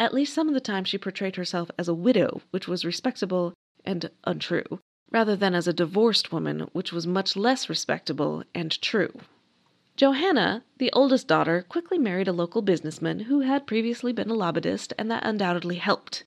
At 0.00 0.14
least 0.14 0.32
some 0.32 0.48
of 0.48 0.54
the 0.54 0.60
time 0.60 0.84
she 0.84 0.96
portrayed 0.96 1.36
herself 1.36 1.70
as 1.78 1.86
a 1.86 1.92
widow, 1.92 2.40
which 2.52 2.66
was 2.66 2.86
respectable 2.86 3.52
and 3.84 4.10
untrue, 4.24 4.80
rather 5.10 5.36
than 5.36 5.54
as 5.54 5.68
a 5.68 5.74
divorced 5.74 6.32
woman, 6.32 6.60
which 6.72 6.90
was 6.90 7.06
much 7.06 7.36
less 7.36 7.68
respectable 7.68 8.42
and 8.54 8.80
true. 8.80 9.12
Johanna, 9.96 10.64
the 10.78 10.90
oldest 10.94 11.28
daughter, 11.28 11.66
quickly 11.68 11.98
married 11.98 12.28
a 12.28 12.32
local 12.32 12.62
businessman 12.62 13.20
who 13.20 13.40
had 13.40 13.66
previously 13.66 14.10
been 14.10 14.30
a 14.30 14.34
Labadist, 14.34 14.94
and 14.98 15.10
that 15.10 15.26
undoubtedly 15.26 15.76
helped. 15.76 16.24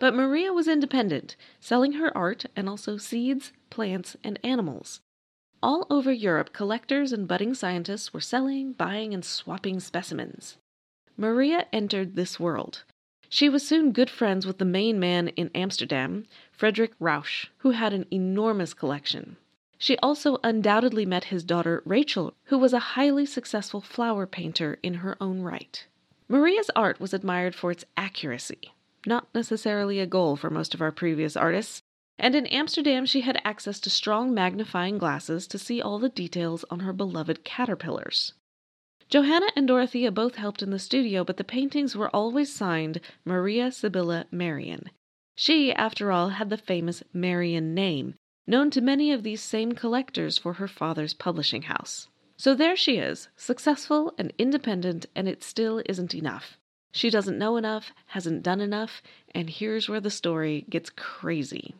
But 0.00 0.16
Maria 0.16 0.52
was 0.52 0.66
independent, 0.66 1.36
selling 1.60 1.92
her 1.92 2.14
art 2.18 2.46
and 2.56 2.68
also 2.68 2.96
seeds, 2.96 3.52
plants, 3.70 4.16
and 4.24 4.40
animals. 4.42 5.00
All 5.62 5.86
over 5.88 6.10
Europe, 6.10 6.52
collectors 6.52 7.12
and 7.12 7.28
budding 7.28 7.54
scientists 7.54 8.12
were 8.12 8.20
selling, 8.20 8.72
buying, 8.72 9.14
and 9.14 9.24
swapping 9.24 9.78
specimens. 9.78 10.56
Maria 11.16 11.68
entered 11.72 12.16
this 12.16 12.40
world. 12.40 12.82
She 13.32 13.48
was 13.48 13.66
soon 13.66 13.92
good 13.92 14.10
friends 14.10 14.46
with 14.46 14.58
the 14.58 14.66
main 14.66 15.00
man 15.00 15.28
in 15.28 15.50
Amsterdam, 15.54 16.26
Frederick 16.52 16.92
Ruysch, 17.00 17.46
who 17.58 17.70
had 17.70 17.94
an 17.94 18.04
enormous 18.10 18.74
collection. 18.74 19.38
She 19.78 19.96
also 20.00 20.38
undoubtedly 20.44 21.06
met 21.06 21.24
his 21.24 21.42
daughter 21.42 21.82
Rachel, 21.86 22.34
who 22.44 22.58
was 22.58 22.74
a 22.74 22.92
highly 22.92 23.24
successful 23.24 23.80
flower 23.80 24.26
painter 24.26 24.78
in 24.82 24.96
her 24.96 25.16
own 25.18 25.40
right. 25.40 25.86
Maria's 26.28 26.70
art 26.76 27.00
was 27.00 27.14
admired 27.14 27.54
for 27.54 27.70
its 27.70 27.86
accuracy 27.96 28.74
not 29.06 29.26
necessarily 29.34 29.98
a 29.98 30.06
goal 30.06 30.36
for 30.36 30.50
most 30.50 30.74
of 30.74 30.80
our 30.80 30.92
previous 30.92 31.36
artists, 31.36 31.82
and 32.18 32.34
in 32.34 32.46
Amsterdam 32.46 33.06
she 33.06 33.22
had 33.22 33.40
access 33.44 33.80
to 33.80 33.90
strong 33.90 34.32
magnifying 34.32 34.98
glasses 34.98 35.46
to 35.48 35.58
see 35.58 35.80
all 35.80 35.98
the 35.98 36.08
details 36.08 36.64
on 36.70 36.80
her 36.80 36.92
beloved 36.92 37.42
caterpillars. 37.44 38.34
Johanna 39.12 39.48
and 39.54 39.68
Dorothea 39.68 40.10
both 40.10 40.36
helped 40.36 40.62
in 40.62 40.70
the 40.70 40.78
studio, 40.78 41.22
but 41.22 41.36
the 41.36 41.44
paintings 41.44 41.94
were 41.94 42.08
always 42.16 42.50
signed 42.50 42.98
Maria 43.26 43.70
Sibylla 43.70 44.24
Merian. 44.30 44.88
She, 45.34 45.70
after 45.70 46.10
all, 46.10 46.30
had 46.30 46.48
the 46.48 46.56
famous 46.56 47.02
Merian 47.12 47.74
name, 47.74 48.14
known 48.46 48.70
to 48.70 48.80
many 48.80 49.12
of 49.12 49.22
these 49.22 49.42
same 49.42 49.72
collectors 49.72 50.38
for 50.38 50.54
her 50.54 50.66
father's 50.66 51.12
publishing 51.12 51.60
house. 51.60 52.08
So 52.38 52.54
there 52.54 52.74
she 52.74 52.96
is, 52.96 53.28
successful 53.36 54.14
and 54.16 54.32
independent, 54.38 55.04
and 55.14 55.28
it 55.28 55.44
still 55.44 55.82
isn't 55.84 56.14
enough. 56.14 56.56
She 56.90 57.10
doesn't 57.10 57.36
know 57.36 57.58
enough, 57.58 57.92
hasn't 58.06 58.42
done 58.42 58.62
enough, 58.62 59.02
and 59.34 59.50
here's 59.50 59.90
where 59.90 60.00
the 60.00 60.08
story 60.08 60.64
gets 60.70 60.88
crazy. 60.88 61.74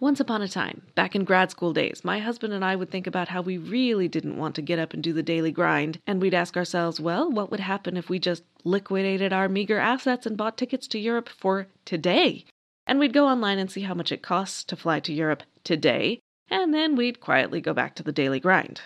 Once 0.00 0.18
upon 0.18 0.40
a 0.40 0.48
time, 0.48 0.80
back 0.94 1.14
in 1.14 1.24
grad 1.24 1.50
school 1.50 1.74
days, 1.74 2.02
my 2.02 2.18
husband 2.18 2.54
and 2.54 2.64
I 2.64 2.74
would 2.74 2.90
think 2.90 3.06
about 3.06 3.28
how 3.28 3.42
we 3.42 3.58
really 3.58 4.08
didn't 4.08 4.38
want 4.38 4.54
to 4.54 4.62
get 4.62 4.78
up 4.78 4.94
and 4.94 5.02
do 5.02 5.12
the 5.12 5.22
daily 5.22 5.52
grind, 5.52 5.98
and 6.06 6.22
we'd 6.22 6.32
ask 6.32 6.56
ourselves, 6.56 6.98
well, 6.98 7.30
what 7.30 7.50
would 7.50 7.60
happen 7.60 7.98
if 7.98 8.08
we 8.08 8.18
just 8.18 8.42
liquidated 8.64 9.30
our 9.30 9.46
meager 9.46 9.78
assets 9.78 10.24
and 10.24 10.38
bought 10.38 10.56
tickets 10.56 10.88
to 10.88 10.98
Europe 10.98 11.28
for 11.28 11.66
today? 11.84 12.46
And 12.86 12.98
we'd 12.98 13.12
go 13.12 13.28
online 13.28 13.58
and 13.58 13.70
see 13.70 13.82
how 13.82 13.92
much 13.92 14.10
it 14.10 14.22
costs 14.22 14.64
to 14.64 14.76
fly 14.76 15.00
to 15.00 15.12
Europe 15.12 15.42
today, 15.64 16.20
and 16.48 16.72
then 16.72 16.96
we'd 16.96 17.20
quietly 17.20 17.60
go 17.60 17.74
back 17.74 17.94
to 17.96 18.02
the 18.02 18.10
daily 18.10 18.40
grind. 18.40 18.80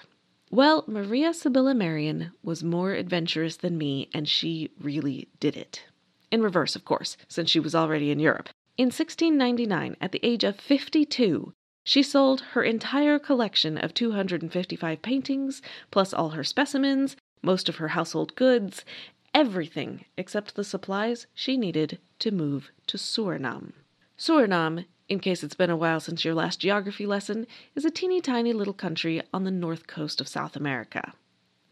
Well, 0.50 0.83
Maria 0.88 1.33
Sibylla 1.33 1.75
Merian 1.75 2.33
was 2.42 2.64
more 2.64 2.90
adventurous 2.90 3.59
than 3.59 3.78
me, 3.78 4.09
and 4.12 4.28
she 4.28 4.73
really 4.80 5.28
did 5.38 5.56
it. 5.56 5.85
In 6.33 6.42
reverse, 6.42 6.75
of 6.75 6.85
course, 6.85 7.16
since 7.28 7.50
she 7.50 7.61
was 7.61 7.76
already 7.76 8.11
in 8.11 8.18
Europe. 8.18 8.49
In 8.76 8.87
1699, 8.87 9.97
at 10.00 10.12
the 10.12 10.25
age 10.25 10.43
of 10.43 10.59
52, 10.59 11.52
she 11.85 12.02
sold 12.02 12.40
her 12.52 12.62
entire 12.62 13.19
collection 13.19 13.78
of 13.78 13.95
255 13.95 15.00
paintings, 15.00 15.62
plus 15.90 16.12
all 16.12 16.31
her 16.31 16.43
specimens, 16.43 17.16
most 17.43 17.69
of 17.69 17.76
her 17.76 17.88
household 17.88 18.35
goods, 18.35 18.85
everything 19.33 20.04
except 20.16 20.57
the 20.57 20.64
supplies 20.64 21.26
she 21.35 21.57
needed 21.57 21.99
to 22.19 22.31
move 22.33 22.73
to 22.87 22.97
Suriname. 22.97 23.73
Suriname 24.19 24.87
in 25.09 25.21
case 25.21 25.45
it's 25.45 25.54
been 25.54 25.71
a 25.71 25.76
while 25.76 26.00
since 26.00 26.25
your 26.25 26.35
last 26.35 26.61
geography 26.61 27.07
lesson, 27.07 27.47
is 27.75 27.85
a 27.85 27.90
teeny 27.90 28.21
tiny 28.21 28.52
little 28.52 28.73
country 28.73 29.21
on 29.33 29.45
the 29.45 29.50
north 29.50 29.87
coast 29.87 30.21
of 30.21 30.28
South 30.28 30.57
America. 30.57 31.12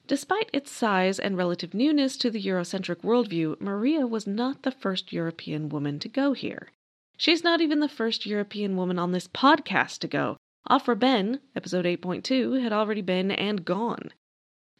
Despite 0.06 0.50
its 0.52 0.71
size 0.71 1.18
and 1.18 1.37
relative 1.37 1.73
newness 1.73 2.16
to 2.18 2.30
the 2.30 2.42
Eurocentric 2.42 2.97
worldview, 2.97 3.61
Maria 3.61 4.06
was 4.06 4.26
not 4.26 4.62
the 4.62 4.71
first 4.71 5.12
European 5.12 5.68
woman 5.68 5.99
to 6.00 6.09
go 6.09 6.35
here. 6.35 6.68
She's 7.16 7.45
not 7.45 7.61
even 7.61 7.81
the 7.81 7.88
first 7.88 8.26
European 8.26 8.76
woman 8.76 8.99
on 8.99 9.12
this 9.12 9.28
podcast 9.28 9.99
to 10.00 10.09
go. 10.09 10.37
Aphra 10.69 10.97
Behn, 10.97 11.40
episode 11.54 11.85
8.2, 11.85 12.62
had 12.62 12.73
already 12.73 13.02
been 13.02 13.31
and 13.31 13.64
gone. 13.64 14.11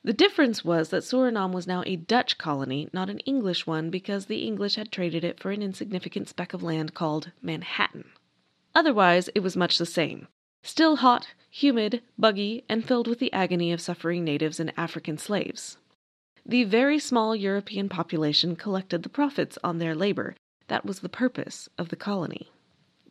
The 0.05 0.13
difference 0.13 0.65
was 0.65 0.89
that 0.89 1.05
Suriname 1.05 1.53
was 1.53 1.67
now 1.67 1.85
a 1.87 1.97
Dutch 1.97 2.37
colony, 2.37 2.89
not 2.93 3.09
an 3.09 3.21
English 3.21 3.67
one, 3.67 3.91
because 3.91 4.27
the 4.27 4.45
English 4.45 4.75
had 4.75 4.91
traded 4.91 5.23
it 5.23 5.39
for 5.39 5.53
an 5.53 5.63
insignificant 5.63 6.29
speck 6.29 6.53
of 6.53 6.63
land 6.63 6.95
called 6.95 7.31
Manhattan. 7.41 8.07
Otherwise, 8.75 9.29
it 9.35 9.41
was 9.41 9.57
much 9.57 9.79
the 9.79 9.87
same. 9.87 10.27
Still 10.65 10.97
hot, 10.97 11.29
humid, 11.51 12.03
buggy, 12.19 12.65
and 12.69 12.85
filled 12.85 13.07
with 13.07 13.19
the 13.19 13.33
agony 13.33 13.73
of 13.73 13.81
suffering 13.81 14.25
natives 14.25 14.59
and 14.59 14.73
African 14.77 15.19
slaves. 15.19 15.79
The 16.45 16.65
very 16.65 16.99
small 16.99 17.37
European 17.37 17.89
population 17.89 18.57
collected 18.57 19.03
the 19.05 19.09
profits 19.09 19.59
on 19.63 19.79
their 19.79 19.95
labor. 19.95 20.35
That 20.73 20.87
was 20.87 21.01
the 21.01 21.11
purpose 21.11 21.69
of 21.77 21.91
the 21.91 21.97
colony. 21.97 22.51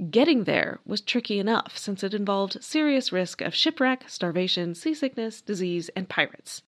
Getting 0.10 0.46
there 0.46 0.80
was 0.84 1.00
tricky 1.00 1.38
enough 1.38 1.78
since 1.78 2.04
it 2.04 2.12
involved 2.12 2.64
serious 2.64 3.12
risk 3.12 3.40
of 3.40 3.54
shipwreck, 3.54 4.10
starvation, 4.10 4.74
seasickness, 4.74 5.42
disease, 5.42 5.90
and 5.90 6.10
pirates. 6.10 6.64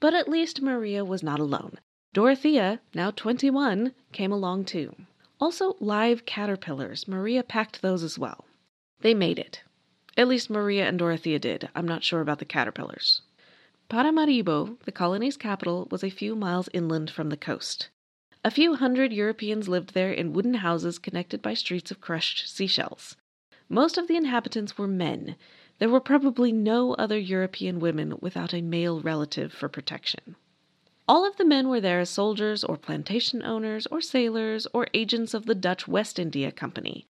But 0.00 0.14
at 0.14 0.26
least 0.26 0.62
Maria 0.62 1.04
was 1.04 1.22
not 1.22 1.38
alone. 1.38 1.80
Dorothea, 2.14 2.80
now 2.94 3.10
21, 3.10 3.92
came 4.12 4.32
along 4.32 4.64
too. 4.64 4.96
Also, 5.38 5.76
live 5.80 6.24
caterpillars. 6.24 7.06
Maria 7.06 7.42
packed 7.42 7.82
those 7.82 8.02
as 8.02 8.18
well. 8.18 8.46
They 9.02 9.12
made 9.12 9.38
it. 9.38 9.60
At 10.16 10.28
least 10.28 10.48
Maria 10.48 10.88
and 10.88 10.98
Dorothea 10.98 11.38
did. 11.38 11.68
I'm 11.74 11.86
not 11.86 12.04
sure 12.04 12.22
about 12.22 12.38
the 12.38 12.46
caterpillars. 12.46 13.20
Paramaribo, 13.90 14.78
the 14.86 14.92
colony's 14.92 15.36
capital, 15.36 15.86
was 15.90 16.02
a 16.02 16.08
few 16.08 16.34
miles 16.34 16.70
inland 16.72 17.10
from 17.10 17.28
the 17.28 17.36
coast. 17.36 17.90
A 18.48 18.50
few 18.50 18.76
hundred 18.76 19.12
Europeans 19.12 19.68
lived 19.68 19.92
there 19.92 20.10
in 20.10 20.32
wooden 20.32 20.54
houses 20.54 20.98
connected 20.98 21.42
by 21.42 21.52
streets 21.52 21.90
of 21.90 22.00
crushed 22.00 22.48
seashells. 22.48 23.14
Most 23.68 23.98
of 23.98 24.08
the 24.08 24.16
inhabitants 24.16 24.78
were 24.78 24.88
men. 24.88 25.36
There 25.78 25.90
were 25.90 26.00
probably 26.00 26.50
no 26.50 26.94
other 26.94 27.18
European 27.18 27.78
women 27.78 28.14
without 28.22 28.54
a 28.54 28.62
male 28.62 29.02
relative 29.02 29.52
for 29.52 29.68
protection. 29.68 30.34
All 31.06 31.28
of 31.28 31.36
the 31.36 31.44
men 31.44 31.68
were 31.68 31.82
there 31.82 32.00
as 32.00 32.08
soldiers 32.08 32.64
or 32.64 32.78
plantation 32.78 33.42
owners 33.42 33.86
or 33.88 34.00
sailors 34.00 34.66
or 34.72 34.88
agents 34.94 35.34
of 35.34 35.44
the 35.44 35.54
Dutch 35.54 35.86
West 35.86 36.18
India 36.18 36.50
Company. 36.50 37.06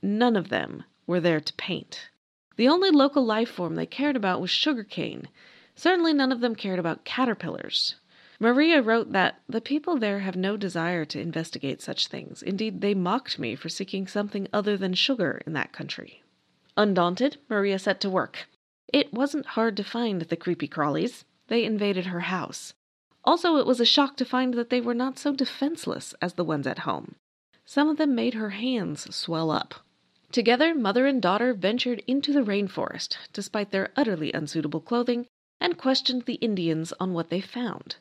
None 0.00 0.36
of 0.36 0.50
them 0.50 0.84
were 1.04 1.18
there 1.18 1.40
to 1.40 1.52
paint. 1.54 2.10
The 2.54 2.68
only 2.68 2.90
local 2.90 3.24
life 3.24 3.50
form 3.50 3.74
they 3.74 3.86
cared 3.86 4.14
about 4.14 4.40
was 4.40 4.50
sugar 4.50 4.84
cane. 4.84 5.26
Certainly 5.74 6.12
none 6.12 6.30
of 6.30 6.38
them 6.38 6.54
cared 6.54 6.78
about 6.78 7.04
caterpillars. 7.04 7.96
Maria 8.38 8.82
wrote 8.82 9.12
that 9.12 9.40
the 9.48 9.60
people 9.60 9.96
there 9.96 10.20
have 10.20 10.36
no 10.36 10.56
desire 10.56 11.04
to 11.06 11.20
investigate 11.20 11.80
such 11.80 12.08
things. 12.08 12.42
Indeed, 12.42 12.80
they 12.80 12.94
mocked 12.94 13.38
me 13.38 13.54
for 13.54 13.68
seeking 13.68 14.06
something 14.06 14.46
other 14.52 14.76
than 14.76 14.94
sugar 14.94 15.40
in 15.46 15.54
that 15.54 15.72
country. 15.72 16.22
Undaunted, 16.76 17.38
Maria 17.48 17.78
set 17.78 18.00
to 18.02 18.10
work. 18.10 18.46
It 18.92 19.12
wasn't 19.12 19.46
hard 19.46 19.76
to 19.78 19.84
find 19.84 20.20
the 20.22 20.36
creepy 20.36 20.68
crawlies. 20.68 21.24
They 21.48 21.64
invaded 21.64 22.06
her 22.06 22.20
house. 22.20 22.74
Also, 23.24 23.56
it 23.56 23.66
was 23.66 23.80
a 23.80 23.86
shock 23.86 24.16
to 24.18 24.24
find 24.24 24.54
that 24.54 24.70
they 24.70 24.80
were 24.80 24.94
not 24.94 25.18
so 25.18 25.32
defenseless 25.32 26.14
as 26.20 26.34
the 26.34 26.44
ones 26.44 26.66
at 26.66 26.80
home. 26.80 27.16
Some 27.64 27.88
of 27.88 27.96
them 27.96 28.14
made 28.14 28.34
her 28.34 28.50
hands 28.50 29.12
swell 29.14 29.50
up. 29.50 29.74
Together, 30.30 30.74
mother 30.74 31.06
and 31.06 31.22
daughter 31.22 31.54
ventured 31.54 32.02
into 32.06 32.32
the 32.32 32.44
rainforest, 32.44 33.16
despite 33.32 33.70
their 33.70 33.90
utterly 33.96 34.32
unsuitable 34.32 34.80
clothing, 34.80 35.26
and 35.60 35.78
questioned 35.78 36.22
the 36.26 36.34
Indians 36.34 36.92
on 37.00 37.14
what 37.14 37.30
they 37.30 37.40
found. 37.40 37.96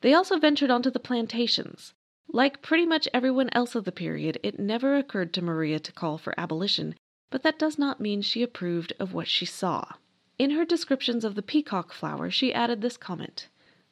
They 0.00 0.14
also 0.14 0.38
ventured 0.38 0.70
onto 0.70 0.90
the 0.90 1.00
plantations. 1.00 1.94
Like 2.28 2.62
pretty 2.62 2.86
much 2.86 3.08
everyone 3.12 3.50
else 3.52 3.74
of 3.74 3.84
the 3.84 3.92
period, 3.92 4.38
it 4.42 4.58
never 4.58 4.96
occurred 4.96 5.32
to 5.34 5.42
Maria 5.42 5.78
to 5.80 5.92
call 5.92 6.18
for 6.18 6.38
abolition, 6.38 6.94
but 7.30 7.42
that 7.42 7.58
does 7.58 7.78
not 7.78 8.00
mean 8.00 8.22
she 8.22 8.42
approved 8.42 8.92
of 9.00 9.12
what 9.12 9.28
she 9.28 9.44
saw. 9.44 9.94
In 10.38 10.50
her 10.50 10.64
descriptions 10.64 11.24
of 11.24 11.34
the 11.34 11.42
peacock 11.42 11.92
flower, 11.92 12.30
she 12.30 12.54
added 12.54 12.80
this 12.80 12.96
comment 12.96 13.48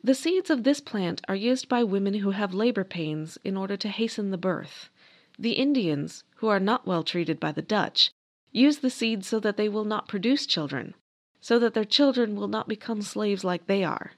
the 0.06 0.14
seeds 0.14 0.50
of 0.50 0.62
this 0.62 0.80
plant 0.80 1.20
are 1.26 1.34
used 1.34 1.68
by 1.68 1.82
women 1.82 2.14
who 2.14 2.30
have 2.30 2.54
labor 2.54 2.84
pains 2.84 3.38
in 3.42 3.56
order 3.56 3.76
to 3.76 3.88
hasten 3.88 4.30
the 4.30 4.38
birth. 4.38 4.88
The 5.36 5.54
Indians, 5.54 6.22
who 6.36 6.46
are 6.46 6.60
not 6.60 6.86
well 6.86 7.02
treated 7.02 7.40
by 7.40 7.50
the 7.50 7.60
Dutch, 7.60 8.12
use 8.52 8.78
the 8.78 8.88
seeds 8.88 9.26
so 9.26 9.40
that 9.40 9.56
they 9.56 9.68
will 9.68 9.84
not 9.84 10.06
produce 10.06 10.46
children, 10.46 10.94
so 11.40 11.58
that 11.58 11.74
their 11.74 11.84
children 11.84 12.36
will 12.36 12.46
not 12.46 12.68
become 12.68 13.02
slaves 13.02 13.42
like 13.42 13.66
they 13.66 13.82
are. 13.82 14.12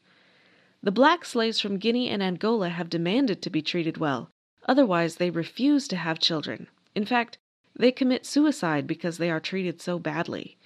The 0.82 0.92
black 0.92 1.25
slaves 1.25 1.61
from 1.61 1.78
Guinea 1.78 2.08
and 2.08 2.23
Angola 2.23 2.68
have 2.68 2.88
demanded 2.88 3.42
to 3.42 3.50
be 3.50 3.62
treated 3.62 3.99
well, 3.99 4.30
otherwise, 4.66 5.16
they 5.16 5.30
refuse 5.30 5.88
to 5.88 5.97
have 5.97 6.20
children. 6.20 6.68
In 6.94 7.04
fact, 7.04 7.38
they 7.75 7.90
commit 7.90 8.25
suicide 8.25 8.87
because 8.87 9.18
they 9.18 9.30
are 9.30 9.40
treated 9.40 9.80
so 9.80 9.99
badly. 9.99 10.56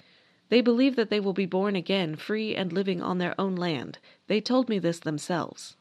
They 0.49 0.61
believe 0.61 0.95
that 0.97 1.09
they 1.09 1.19
will 1.19 1.33
be 1.33 1.47
born 1.47 1.75
again, 1.75 2.15
free 2.15 2.55
and 2.55 2.71
living 2.71 3.01
on 3.01 3.17
their 3.17 3.33
own 3.39 3.55
land. 3.55 3.97
They 4.27 4.39
told 4.39 4.69
me 4.69 4.77
this 4.77 4.99
themselves. 4.99 5.77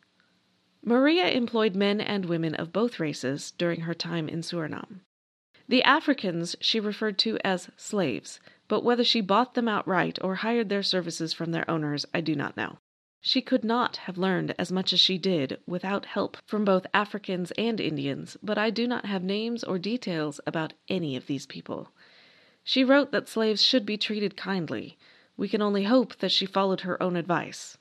Maria 0.83 1.29
employed 1.29 1.77
men 1.77 2.01
and 2.01 2.25
women 2.25 2.55
of 2.55 2.73
both 2.73 2.99
races 2.99 3.53
during 3.53 3.83
her 3.83 3.95
time 3.95 4.29
in 4.29 4.41
Suriname. 4.41 5.01
The 5.69 5.83
Africans 5.85 6.57
she 6.61 6.81
referred 6.81 7.19
to 7.19 7.39
as 7.45 7.71
slaves, 7.77 8.41
but 8.67 8.83
whether 8.83 9.05
she 9.05 9.21
bought 9.21 9.55
them 9.55 9.69
outright 9.69 10.19
or 10.23 10.37
hired 10.37 10.71
their 10.71 10.83
services 10.83 11.33
from 11.33 11.53
their 11.53 11.71
owners, 11.71 12.05
I 12.13 12.21
do 12.21 12.35
not 12.35 12.57
know. 12.57 12.79
She 13.25 13.41
could 13.41 13.63
not 13.63 13.99
have 13.99 14.19
learned 14.19 14.53
as 14.59 14.73
much 14.73 14.93
as 14.93 14.99
she 14.99 15.17
did 15.17 15.61
without 15.65 16.07
help 16.07 16.37
from 16.45 16.65
both 16.65 16.89
Africans 16.93 17.53
and 17.53 17.79
Indians, 17.81 18.37
but 18.43 18.59
I 18.59 18.71
do 18.71 18.85
not 18.85 19.07
have 19.07 19.23
names 19.23 19.63
or 19.63 19.79
details 19.79 20.41
about 20.45 20.73
any 20.89 21.15
of 21.15 21.29
these 21.29 21.47
people. 21.47 21.93
She 22.65 22.83
wrote 22.83 23.13
that 23.13 23.29
slaves 23.29 23.63
should 23.63 23.87
be 23.87 23.97
treated 23.97 24.37
kindly. 24.37 24.99
We 25.37 25.49
can 25.49 25.63
only 25.63 25.85
hope 25.85 26.17
that 26.17 26.33
she 26.33 26.47
followed 26.47 26.81
her 26.81 27.01
own 27.01 27.15
advice. 27.15 27.79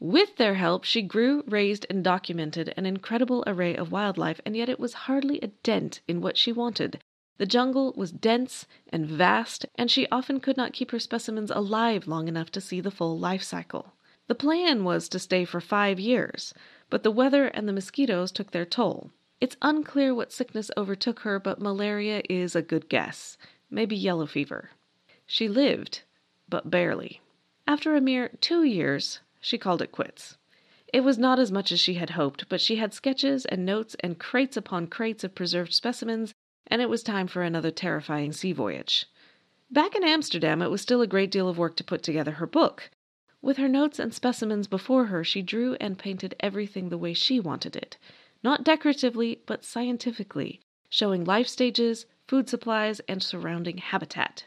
With 0.00 0.36
their 0.36 0.56
help, 0.56 0.84
she 0.84 1.00
grew, 1.00 1.44
raised, 1.46 1.86
and 1.88 2.04
documented 2.04 2.74
an 2.76 2.84
incredible 2.84 3.42
array 3.46 3.74
of 3.74 3.90
wildlife, 3.90 4.42
and 4.44 4.54
yet 4.54 4.68
it 4.68 4.78
was 4.78 4.92
hardly 5.08 5.40
a 5.40 5.46
dent 5.62 6.02
in 6.06 6.20
what 6.20 6.36
she 6.36 6.52
wanted. 6.52 7.02
The 7.38 7.46
jungle 7.46 7.94
was 7.96 8.12
dense 8.12 8.66
and 8.90 9.06
vast, 9.06 9.64
and 9.76 9.90
she 9.90 10.06
often 10.10 10.40
could 10.40 10.58
not 10.58 10.74
keep 10.74 10.90
her 10.90 10.98
specimens 10.98 11.50
alive 11.50 12.06
long 12.06 12.28
enough 12.28 12.50
to 12.50 12.60
see 12.60 12.82
the 12.82 12.90
full 12.90 13.18
life 13.18 13.42
cycle. 13.42 13.94
The 14.26 14.34
plan 14.34 14.84
was 14.84 15.08
to 15.10 15.18
stay 15.18 15.44
for 15.44 15.60
five 15.60 16.00
years, 16.00 16.54
but 16.88 17.02
the 17.02 17.10
weather 17.10 17.48
and 17.48 17.68
the 17.68 17.72
mosquitoes 17.72 18.32
took 18.32 18.50
their 18.52 18.64
toll. 18.64 19.10
It's 19.40 19.56
unclear 19.60 20.14
what 20.14 20.32
sickness 20.32 20.70
overtook 20.76 21.20
her, 21.20 21.38
but 21.38 21.60
malaria 21.60 22.22
is 22.30 22.56
a 22.56 22.62
good 22.62 22.88
guess. 22.88 23.36
Maybe 23.70 23.96
yellow 23.96 24.26
fever. 24.26 24.70
She 25.26 25.48
lived, 25.48 26.02
but 26.48 26.70
barely. 26.70 27.20
After 27.66 27.94
a 27.94 28.00
mere 28.00 28.28
two 28.40 28.62
years, 28.62 29.20
she 29.40 29.58
called 29.58 29.82
it 29.82 29.92
quits. 29.92 30.38
It 30.92 31.00
was 31.00 31.18
not 31.18 31.38
as 31.38 31.50
much 31.50 31.72
as 31.72 31.80
she 31.80 31.94
had 31.94 32.10
hoped, 32.10 32.48
but 32.48 32.60
she 32.60 32.76
had 32.76 32.94
sketches 32.94 33.44
and 33.46 33.66
notes 33.66 33.96
and 34.00 34.18
crates 34.18 34.56
upon 34.56 34.86
crates 34.86 35.24
of 35.24 35.34
preserved 35.34 35.74
specimens, 35.74 36.32
and 36.66 36.80
it 36.80 36.88
was 36.88 37.02
time 37.02 37.26
for 37.26 37.42
another 37.42 37.70
terrifying 37.70 38.32
sea 38.32 38.52
voyage. 38.52 39.06
Back 39.70 39.94
in 39.96 40.04
Amsterdam, 40.04 40.62
it 40.62 40.70
was 40.70 40.80
still 40.80 41.02
a 41.02 41.06
great 41.06 41.30
deal 41.30 41.48
of 41.48 41.58
work 41.58 41.76
to 41.76 41.84
put 41.84 42.02
together 42.02 42.32
her 42.32 42.46
book. 42.46 42.90
With 43.44 43.58
her 43.58 43.68
notes 43.68 43.98
and 43.98 44.14
specimens 44.14 44.66
before 44.66 45.04
her, 45.04 45.22
she 45.22 45.42
drew 45.42 45.74
and 45.74 45.98
painted 45.98 46.34
everything 46.40 46.88
the 46.88 46.96
way 46.96 47.12
she 47.12 47.38
wanted 47.38 47.76
it, 47.76 47.98
not 48.42 48.64
decoratively, 48.64 49.42
but 49.44 49.62
scientifically, 49.62 50.62
showing 50.88 51.24
life 51.24 51.46
stages, 51.46 52.06
food 52.26 52.48
supplies, 52.48 53.00
and 53.00 53.22
surrounding 53.22 53.76
habitat. 53.76 54.44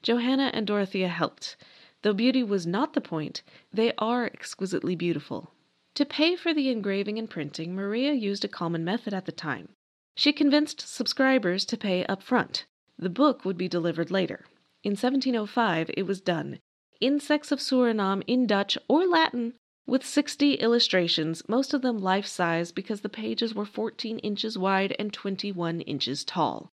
Johanna 0.00 0.50
and 0.54 0.66
Dorothea 0.66 1.08
helped. 1.08 1.58
Though 2.00 2.14
beauty 2.14 2.42
was 2.42 2.66
not 2.66 2.94
the 2.94 3.02
point, 3.02 3.42
they 3.70 3.92
are 3.98 4.24
exquisitely 4.24 4.96
beautiful. 4.96 5.52
To 5.96 6.06
pay 6.06 6.34
for 6.34 6.54
the 6.54 6.70
engraving 6.70 7.18
and 7.18 7.28
printing, 7.28 7.74
Maria 7.74 8.14
used 8.14 8.46
a 8.46 8.48
common 8.48 8.82
method 8.82 9.12
at 9.12 9.26
the 9.26 9.30
time. 9.30 9.68
She 10.14 10.32
convinced 10.32 10.80
subscribers 10.80 11.66
to 11.66 11.76
pay 11.76 12.06
up 12.06 12.22
front. 12.22 12.64
The 12.98 13.10
book 13.10 13.44
would 13.44 13.58
be 13.58 13.68
delivered 13.68 14.10
later. 14.10 14.46
In 14.82 14.92
1705, 14.92 15.90
it 15.94 16.04
was 16.04 16.22
done, 16.22 16.60
Insects 17.00 17.52
of 17.52 17.60
Suriname 17.60 18.24
in 18.26 18.46
Dutch 18.46 18.76
or 18.88 19.06
Latin, 19.06 19.54
with 19.86 20.04
60 20.04 20.54
illustrations, 20.54 21.48
most 21.48 21.72
of 21.72 21.80
them 21.80 21.98
life 21.98 22.26
size 22.26 22.72
because 22.72 23.00
the 23.00 23.08
pages 23.08 23.54
were 23.54 23.64
14 23.64 24.18
inches 24.18 24.58
wide 24.58 24.94
and 24.98 25.12
21 25.12 25.80
inches 25.82 26.24
tall. 26.24 26.72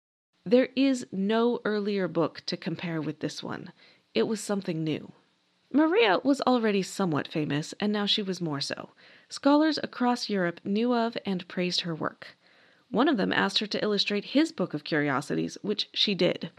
There 0.46 0.70
is 0.76 1.08
no 1.12 1.60
earlier 1.66 2.08
book 2.08 2.44
to 2.46 2.58
compare 2.58 3.02
with 3.02 3.20
this 3.20 3.42
one. 3.42 3.72
It 4.14 4.24
was 4.24 4.42
something 4.42 4.84
new. 4.84 5.12
Maria 5.72 6.20
was 6.24 6.42
already 6.42 6.82
somewhat 6.82 7.28
famous, 7.28 7.74
and 7.80 7.94
now 7.94 8.06
she 8.06 8.22
was 8.22 8.42
more 8.42 8.62
so. 8.62 8.90
Scholars 9.30 9.80
across 9.82 10.30
Europe 10.30 10.60
knew 10.64 10.94
of 10.94 11.18
and 11.26 11.48
praised 11.48 11.82
her 11.82 11.96
work. 11.96 12.36
One 12.92 13.08
of 13.08 13.18
them 13.18 13.32
asked 13.32 13.60
her 13.60 13.68
to 13.68 13.84
illustrate 13.84 14.26
his 14.26 14.52
book 14.52 14.74
of 14.74 14.84
curiosities, 14.84 15.58
which 15.62 15.90
she 15.94 16.14
did. 16.14 16.52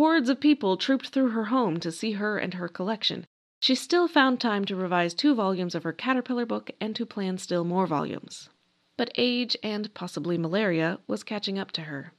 Hordes 0.00 0.30
of 0.30 0.40
people 0.40 0.78
trooped 0.78 1.08
through 1.08 1.32
her 1.32 1.44
home 1.44 1.78
to 1.80 1.92
see 1.92 2.12
her 2.12 2.38
and 2.38 2.54
her 2.54 2.68
collection. 2.68 3.26
She 3.60 3.74
still 3.74 4.08
found 4.08 4.40
time 4.40 4.64
to 4.64 4.74
revise 4.74 5.12
two 5.12 5.34
volumes 5.34 5.74
of 5.74 5.82
her 5.82 5.92
caterpillar 5.92 6.46
book 6.46 6.70
and 6.80 6.96
to 6.96 7.04
plan 7.04 7.36
still 7.36 7.64
more 7.64 7.86
volumes. 7.86 8.48
But 8.96 9.12
age 9.18 9.58
and 9.62 9.92
possibly 9.92 10.38
malaria 10.38 11.00
was 11.06 11.22
catching 11.22 11.58
up 11.58 11.70
to 11.72 11.82
her. 11.82 12.14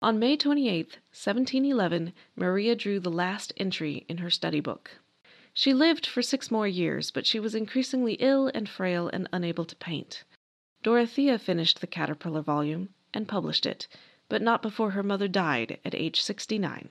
On 0.00 0.20
May 0.20 0.36
28, 0.36 0.98
1711, 1.10 2.12
Maria 2.36 2.76
drew 2.76 3.00
the 3.00 3.10
last 3.10 3.52
entry 3.56 4.06
in 4.08 4.18
her 4.18 4.30
study 4.30 4.60
book. 4.60 4.92
She 5.52 5.74
lived 5.74 6.06
for 6.06 6.22
six 6.22 6.52
more 6.52 6.68
years, 6.68 7.10
but 7.10 7.26
she 7.26 7.40
was 7.40 7.56
increasingly 7.56 8.12
ill 8.20 8.46
and 8.54 8.68
frail 8.68 9.10
and 9.12 9.28
unable 9.32 9.64
to 9.64 9.74
paint. 9.74 10.22
Dorothea 10.84 11.40
finished 11.40 11.80
the 11.80 11.88
caterpillar 11.88 12.42
volume 12.42 12.90
and 13.12 13.26
published 13.26 13.66
it, 13.66 13.88
but 14.28 14.40
not 14.40 14.62
before 14.62 14.92
her 14.92 15.02
mother 15.02 15.26
died 15.26 15.80
at 15.84 15.96
age 15.96 16.22
69. 16.22 16.90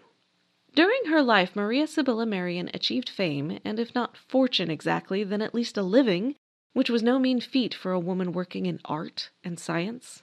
During 0.77 1.05
her 1.05 1.23
life, 1.23 1.55
Maria 1.55 1.87
Sibylla 1.87 2.27
Merian 2.27 2.69
achieved 2.71 3.09
fame, 3.09 3.57
and 3.65 3.79
if 3.79 3.95
not 3.95 4.15
fortune 4.15 4.69
exactly, 4.69 5.23
then 5.23 5.41
at 5.41 5.55
least 5.55 5.75
a 5.75 5.81
living, 5.81 6.35
which 6.73 6.87
was 6.87 7.01
no 7.01 7.17
mean 7.17 7.41
feat 7.41 7.73
for 7.73 7.93
a 7.93 7.99
woman 7.99 8.31
working 8.31 8.67
in 8.67 8.79
art 8.85 9.31
and 9.43 9.59
science. 9.59 10.21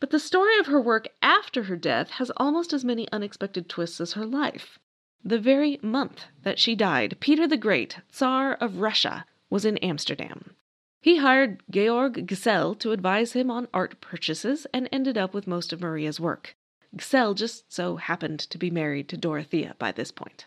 But 0.00 0.10
the 0.10 0.18
story 0.18 0.58
of 0.58 0.66
her 0.66 0.80
work 0.80 1.06
after 1.22 1.62
her 1.62 1.76
death 1.76 2.10
has 2.10 2.32
almost 2.38 2.72
as 2.72 2.84
many 2.84 3.06
unexpected 3.12 3.68
twists 3.68 4.00
as 4.00 4.14
her 4.14 4.26
life. 4.26 4.80
The 5.22 5.38
very 5.38 5.78
month 5.80 6.24
that 6.42 6.58
she 6.58 6.74
died, 6.74 7.18
Peter 7.20 7.46
the 7.46 7.56
Great, 7.56 7.98
Tsar 8.10 8.54
of 8.54 8.80
Russia, 8.80 9.24
was 9.48 9.64
in 9.64 9.78
Amsterdam. 9.78 10.56
He 11.02 11.18
hired 11.18 11.62
Georg 11.70 12.26
Gsell 12.26 12.76
to 12.80 12.90
advise 12.90 13.34
him 13.34 13.48
on 13.48 13.68
art 13.72 14.00
purchases 14.00 14.66
and 14.74 14.88
ended 14.90 15.16
up 15.16 15.32
with 15.32 15.46
most 15.46 15.72
of 15.72 15.80
Maria's 15.80 16.18
work. 16.18 16.56
Gsell 16.96 17.34
just 17.34 17.72
so 17.72 17.96
happened 17.96 18.40
to 18.40 18.58
be 18.58 18.70
married 18.70 19.08
to 19.08 19.16
Dorothea 19.16 19.74
by 19.78 19.92
this 19.92 20.10
point. 20.10 20.46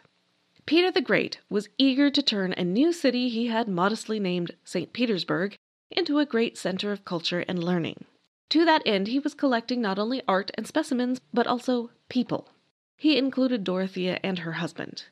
Peter 0.65 0.91
the 0.91 1.01
Great 1.01 1.39
was 1.49 1.69
eager 1.77 2.10
to 2.10 2.21
turn 2.21 2.53
a 2.53 2.63
new 2.63 2.91
city 2.91 3.29
he 3.29 3.47
had 3.47 3.67
modestly 3.67 4.19
named 4.19 4.55
St. 4.63 4.91
Petersburg 4.91 5.55
into 5.89 6.19
a 6.19 6.25
great 6.25 6.57
center 6.57 6.91
of 6.91 7.05
culture 7.05 7.45
and 7.47 7.63
learning. 7.63 8.05
To 8.49 8.65
that 8.65 8.83
end, 8.86 9.07
he 9.07 9.19
was 9.19 9.33
collecting 9.33 9.81
not 9.81 9.99
only 9.99 10.21
art 10.27 10.51
and 10.55 10.67
specimens, 10.67 11.19
but 11.33 11.47
also 11.47 11.89
people. 12.10 12.49
He 12.95 13.17
included 13.17 13.63
Dorothea 13.63 14.19
and 14.23 14.39
her 14.39 14.53
husband. 14.53 15.05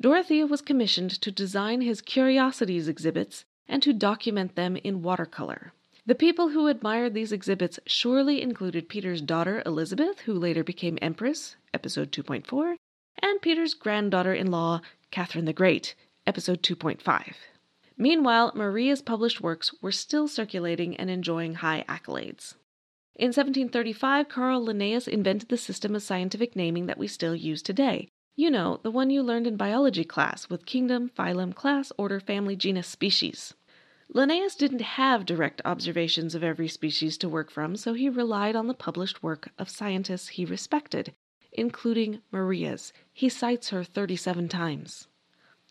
Dorothea 0.00 0.46
was 0.46 0.60
commissioned 0.62 1.10
to 1.20 1.30
design 1.30 1.80
his 1.80 2.00
curiosities 2.00 2.88
exhibits 2.88 3.44
and 3.68 3.82
to 3.82 3.92
document 3.92 4.54
them 4.54 4.76
in 4.76 5.02
watercolor. 5.02 5.72
The 6.06 6.14
people 6.14 6.50
who 6.50 6.66
admired 6.66 7.14
these 7.14 7.32
exhibits 7.32 7.80
surely 7.86 8.42
included 8.42 8.90
Peter's 8.90 9.22
daughter 9.22 9.62
Elizabeth, 9.64 10.20
who 10.20 10.34
later 10.34 10.62
became 10.62 10.98
Empress, 11.00 11.56
episode 11.72 12.12
2.4, 12.12 12.76
and 13.22 13.40
Peter's 13.40 13.72
granddaughter 13.72 14.34
in 14.34 14.50
law, 14.50 14.82
Catherine 15.10 15.46
the 15.46 15.54
Great, 15.54 15.94
episode 16.26 16.62
2.5. 16.62 17.32
Meanwhile, 17.96 18.52
Maria's 18.54 19.00
published 19.00 19.40
works 19.40 19.72
were 19.80 19.92
still 19.92 20.28
circulating 20.28 20.94
and 20.96 21.08
enjoying 21.08 21.54
high 21.54 21.86
accolades. 21.88 22.52
In 23.16 23.28
1735, 23.28 24.28
Carl 24.28 24.62
Linnaeus 24.62 25.08
invented 25.08 25.48
the 25.48 25.56
system 25.56 25.96
of 25.96 26.02
scientific 26.02 26.54
naming 26.54 26.84
that 26.84 26.98
we 26.98 27.06
still 27.06 27.34
use 27.34 27.62
today. 27.62 28.08
You 28.36 28.50
know, 28.50 28.78
the 28.82 28.90
one 28.90 29.08
you 29.08 29.22
learned 29.22 29.46
in 29.46 29.56
biology 29.56 30.04
class 30.04 30.50
with 30.50 30.66
kingdom, 30.66 31.10
phylum, 31.16 31.54
class, 31.54 31.92
order, 31.96 32.20
family, 32.20 32.56
genus, 32.56 32.88
species. 32.88 33.54
Linnaeus 34.12 34.54
didn't 34.54 34.82
have 34.82 35.24
direct 35.24 35.62
observations 35.64 36.34
of 36.34 36.44
every 36.44 36.68
species 36.68 37.16
to 37.18 37.28
work 37.28 37.50
from, 37.50 37.74
so 37.74 37.94
he 37.94 38.08
relied 38.08 38.54
on 38.54 38.66
the 38.66 38.74
published 38.74 39.22
work 39.22 39.50
of 39.58 39.70
scientists 39.70 40.28
he 40.28 40.44
respected, 40.44 41.14
including 41.52 42.20
Maria's. 42.30 42.92
He 43.12 43.28
cites 43.28 43.70
her 43.70 43.82
37 43.82 44.48
times. 44.48 45.08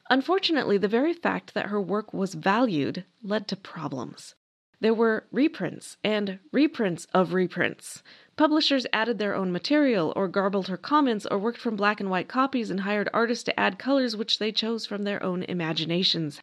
Unfortunately, 0.10 0.78
the 0.78 0.88
very 0.88 1.13
fact 1.13 1.54
that 1.54 1.67
her 1.67 1.80
work 1.80 2.13
was 2.13 2.34
valued 2.34 3.06
led 3.22 3.48
to 3.48 3.56
problems. 3.56 4.36
There 4.82 4.93
were 4.93 5.28
reprints 5.32 5.98
and 6.04 6.39
reprints 6.52 7.08
of 7.13 7.34
reprints. 7.34 8.04
Publishers 8.36 8.86
added 8.91 9.17
their 9.19 9.36
own 9.36 9.52
material, 9.52 10.12
or 10.15 10.28
garbled 10.28 10.67
her 10.67 10.76
comments, 10.76 11.26
or 11.26 11.38
worked 11.38 11.60
from 11.60 11.78
black 11.78 12.02
and 12.02 12.10
white 12.10 12.28
copies 12.28 12.69
and 12.69 12.82
hired 12.82 13.08
artists 13.13 13.46
to 13.46 13.58
add 13.58 13.80
colors 13.80 14.17
which 14.17 14.39
they 14.39 14.52
chose 14.52 14.86
from 14.86 15.04
their 15.04 15.24
own 15.24 15.43
imaginations. 15.43 16.41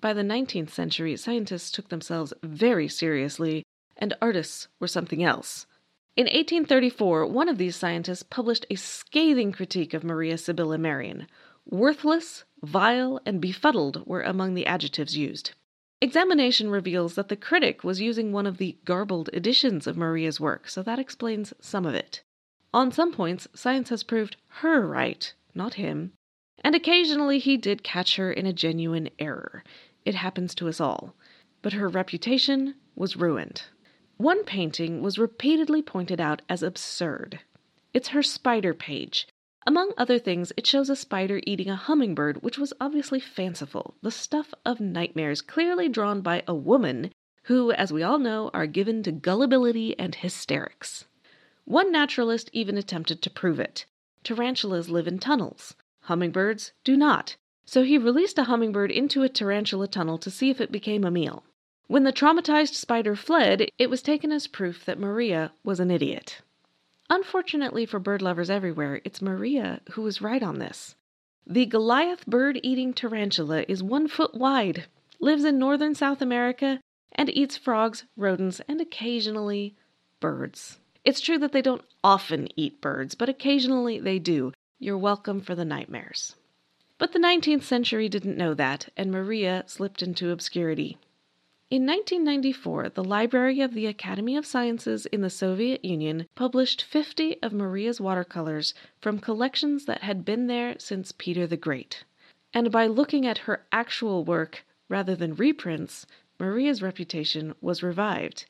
By 0.00 0.14
the 0.14 0.22
19th 0.22 0.70
century, 0.70 1.14
scientists 1.16 1.70
took 1.70 1.90
themselves 1.90 2.32
very 2.42 2.88
seriously, 2.88 3.66
and 3.98 4.16
artists 4.22 4.68
were 4.78 4.88
something 4.88 5.22
else. 5.22 5.66
In 6.16 6.24
1834, 6.24 7.26
one 7.26 7.50
of 7.50 7.58
these 7.58 7.76
scientists 7.76 8.22
published 8.22 8.64
a 8.70 8.76
scathing 8.76 9.52
critique 9.52 9.92
of 9.92 10.02
Maria 10.02 10.38
Sibylla 10.38 10.78
Merian. 10.78 11.26
Worthless, 11.68 12.44
vile, 12.62 13.20
and 13.26 13.42
befuddled 13.42 14.06
were 14.06 14.22
among 14.22 14.54
the 14.54 14.64
adjectives 14.64 15.18
used. 15.18 15.50
Examination 16.00 16.70
reveals 16.70 17.14
that 17.14 17.28
the 17.28 17.36
critic 17.36 17.84
was 17.84 18.00
using 18.00 18.32
one 18.32 18.46
of 18.46 18.56
the 18.56 18.78
garbled 18.86 19.28
editions 19.34 19.86
of 19.86 19.98
Maria's 19.98 20.40
work, 20.40 20.66
so 20.70 20.82
that 20.82 20.98
explains 20.98 21.52
some 21.60 21.84
of 21.84 21.94
it. 21.94 22.22
On 22.72 22.90
some 22.90 23.12
points, 23.12 23.48
science 23.54 23.90
has 23.90 24.02
proved 24.02 24.38
her 24.48 24.86
right, 24.86 25.34
not 25.54 25.74
him, 25.74 26.14
and 26.64 26.74
occasionally 26.74 27.38
he 27.38 27.58
did 27.58 27.82
catch 27.82 28.16
her 28.16 28.32
in 28.32 28.46
a 28.46 28.52
genuine 28.52 29.10
error. 29.18 29.62
It 30.04 30.14
happens 30.14 30.54
to 30.56 30.68
us 30.68 30.80
all. 30.80 31.14
But 31.62 31.74
her 31.74 31.88
reputation 31.88 32.74
was 32.94 33.16
ruined. 33.16 33.64
One 34.16 34.44
painting 34.44 35.02
was 35.02 35.18
repeatedly 35.18 35.82
pointed 35.82 36.20
out 36.20 36.42
as 36.48 36.62
absurd. 36.62 37.40
It's 37.92 38.08
her 38.08 38.22
spider 38.22 38.74
page, 38.74 39.26
among 39.66 39.92
other 39.98 40.18
things, 40.18 40.52
it 40.56 40.66
shows 40.66 40.88
a 40.88 40.96
spider 40.96 41.42
eating 41.46 41.68
a 41.68 41.76
hummingbird, 41.76 42.42
which 42.42 42.56
was 42.56 42.72
obviously 42.80 43.20
fanciful, 43.20 43.94
the 44.00 44.10
stuff 44.10 44.54
of 44.64 44.80
nightmares, 44.80 45.42
clearly 45.42 45.86
drawn 45.88 46.22
by 46.22 46.42
a 46.48 46.54
woman 46.54 47.12
who, 47.44 47.70
as 47.70 47.92
we 47.92 48.02
all 48.02 48.18
know, 48.18 48.50
are 48.54 48.66
given 48.66 49.02
to 49.02 49.12
gullibility 49.12 49.98
and 49.98 50.14
hysterics. 50.14 51.04
One 51.66 51.92
naturalist 51.92 52.48
even 52.54 52.78
attempted 52.78 53.20
to 53.20 53.30
prove 53.30 53.60
it. 53.60 53.84
Tarantulas 54.24 54.88
live 54.88 55.06
in 55.06 55.18
tunnels, 55.18 55.76
hummingbirds 56.00 56.72
do 56.82 56.96
not, 56.96 57.36
so 57.70 57.84
he 57.84 57.96
released 57.96 58.36
a 58.36 58.42
hummingbird 58.42 58.90
into 58.90 59.22
a 59.22 59.28
tarantula 59.28 59.86
tunnel 59.86 60.18
to 60.18 60.28
see 60.28 60.50
if 60.50 60.60
it 60.60 60.72
became 60.72 61.04
a 61.04 61.10
meal. 61.10 61.44
When 61.86 62.02
the 62.02 62.12
traumatized 62.12 62.74
spider 62.74 63.14
fled, 63.14 63.68
it 63.78 63.88
was 63.88 64.02
taken 64.02 64.32
as 64.32 64.48
proof 64.48 64.84
that 64.86 64.98
Maria 64.98 65.52
was 65.62 65.78
an 65.78 65.88
idiot. 65.88 66.42
Unfortunately 67.08 67.86
for 67.86 68.00
bird 68.00 68.22
lovers 68.22 68.50
everywhere, 68.50 69.00
it's 69.04 69.22
Maria 69.22 69.82
who 69.92 70.04
is 70.08 70.20
right 70.20 70.42
on 70.42 70.58
this. 70.58 70.96
The 71.46 71.64
Goliath 71.64 72.26
bird 72.26 72.58
eating 72.64 72.92
tarantula 72.92 73.64
is 73.68 73.84
one 73.84 74.08
foot 74.08 74.34
wide, 74.34 74.86
lives 75.20 75.44
in 75.44 75.56
northern 75.56 75.94
South 75.94 76.20
America, 76.20 76.80
and 77.12 77.30
eats 77.30 77.56
frogs, 77.56 78.02
rodents, 78.16 78.60
and 78.66 78.80
occasionally 78.80 79.76
birds. 80.18 80.80
It's 81.04 81.20
true 81.20 81.38
that 81.38 81.52
they 81.52 81.62
don't 81.62 81.84
often 82.02 82.48
eat 82.56 82.80
birds, 82.80 83.14
but 83.14 83.28
occasionally 83.28 84.00
they 84.00 84.18
do. 84.18 84.52
You're 84.80 84.98
welcome 84.98 85.40
for 85.40 85.54
the 85.54 85.64
nightmares. 85.64 86.34
But 87.00 87.12
the 87.12 87.18
19th 87.18 87.62
century 87.62 88.10
didn't 88.10 88.36
know 88.36 88.52
that, 88.52 88.90
and 88.94 89.10
Maria 89.10 89.64
slipped 89.66 90.02
into 90.02 90.32
obscurity. 90.32 90.98
In 91.70 91.86
1994, 91.86 92.90
the 92.90 93.02
Library 93.02 93.62
of 93.62 93.72
the 93.72 93.86
Academy 93.86 94.36
of 94.36 94.44
Sciences 94.44 95.06
in 95.06 95.22
the 95.22 95.30
Soviet 95.30 95.82
Union 95.82 96.26
published 96.34 96.82
50 96.82 97.42
of 97.42 97.54
Maria's 97.54 98.02
watercolors 98.02 98.74
from 99.00 99.18
collections 99.18 99.86
that 99.86 100.02
had 100.02 100.26
been 100.26 100.46
there 100.46 100.78
since 100.78 101.14
Peter 101.16 101.46
the 101.46 101.56
Great. 101.56 102.04
And 102.52 102.70
by 102.70 102.86
looking 102.86 103.26
at 103.26 103.38
her 103.48 103.64
actual 103.72 104.22
work 104.22 104.66
rather 104.90 105.16
than 105.16 105.34
reprints, 105.34 106.06
Maria's 106.38 106.82
reputation 106.82 107.54
was 107.62 107.82
revived. 107.82 108.44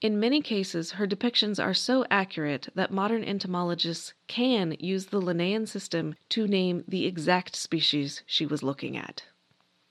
In 0.00 0.20
many 0.20 0.40
cases, 0.40 0.92
her 0.92 1.06
depictions 1.06 1.62
are 1.62 1.74
so 1.74 2.04
accurate 2.10 2.68
that 2.74 2.92
modern 2.92 3.24
entomologists 3.24 4.14
can 4.26 4.76
use 4.78 5.06
the 5.06 5.20
Linnaean 5.20 5.66
system 5.66 6.14
to 6.28 6.46
name 6.46 6.84
the 6.86 7.06
exact 7.06 7.56
species 7.56 8.22
she 8.26 8.46
was 8.46 8.62
looking 8.62 8.96
at. 8.96 9.24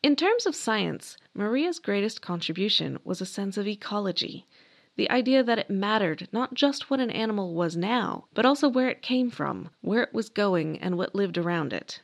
In 0.01 0.15
terms 0.15 0.45
of 0.45 0.55
science, 0.55 1.17
Maria's 1.33 1.79
greatest 1.79 2.21
contribution 2.21 2.99
was 3.03 3.19
a 3.19 3.25
sense 3.25 3.57
of 3.57 3.67
ecology 3.67 4.45
the 4.97 5.09
idea 5.11 5.43
that 5.43 5.59
it 5.59 5.69
mattered 5.69 6.27
not 6.31 6.55
just 6.55 6.89
what 6.89 6.99
an 6.99 7.11
animal 7.11 7.53
was 7.53 7.77
now, 7.77 8.25
but 8.33 8.45
also 8.45 8.67
where 8.67 8.89
it 8.89 9.03
came 9.03 9.29
from, 9.29 9.69
where 9.81 10.01
it 10.01 10.13
was 10.13 10.27
going, 10.27 10.79
and 10.79 10.97
what 10.97 11.13
lived 11.13 11.37
around 11.37 11.71
it. 11.71 12.01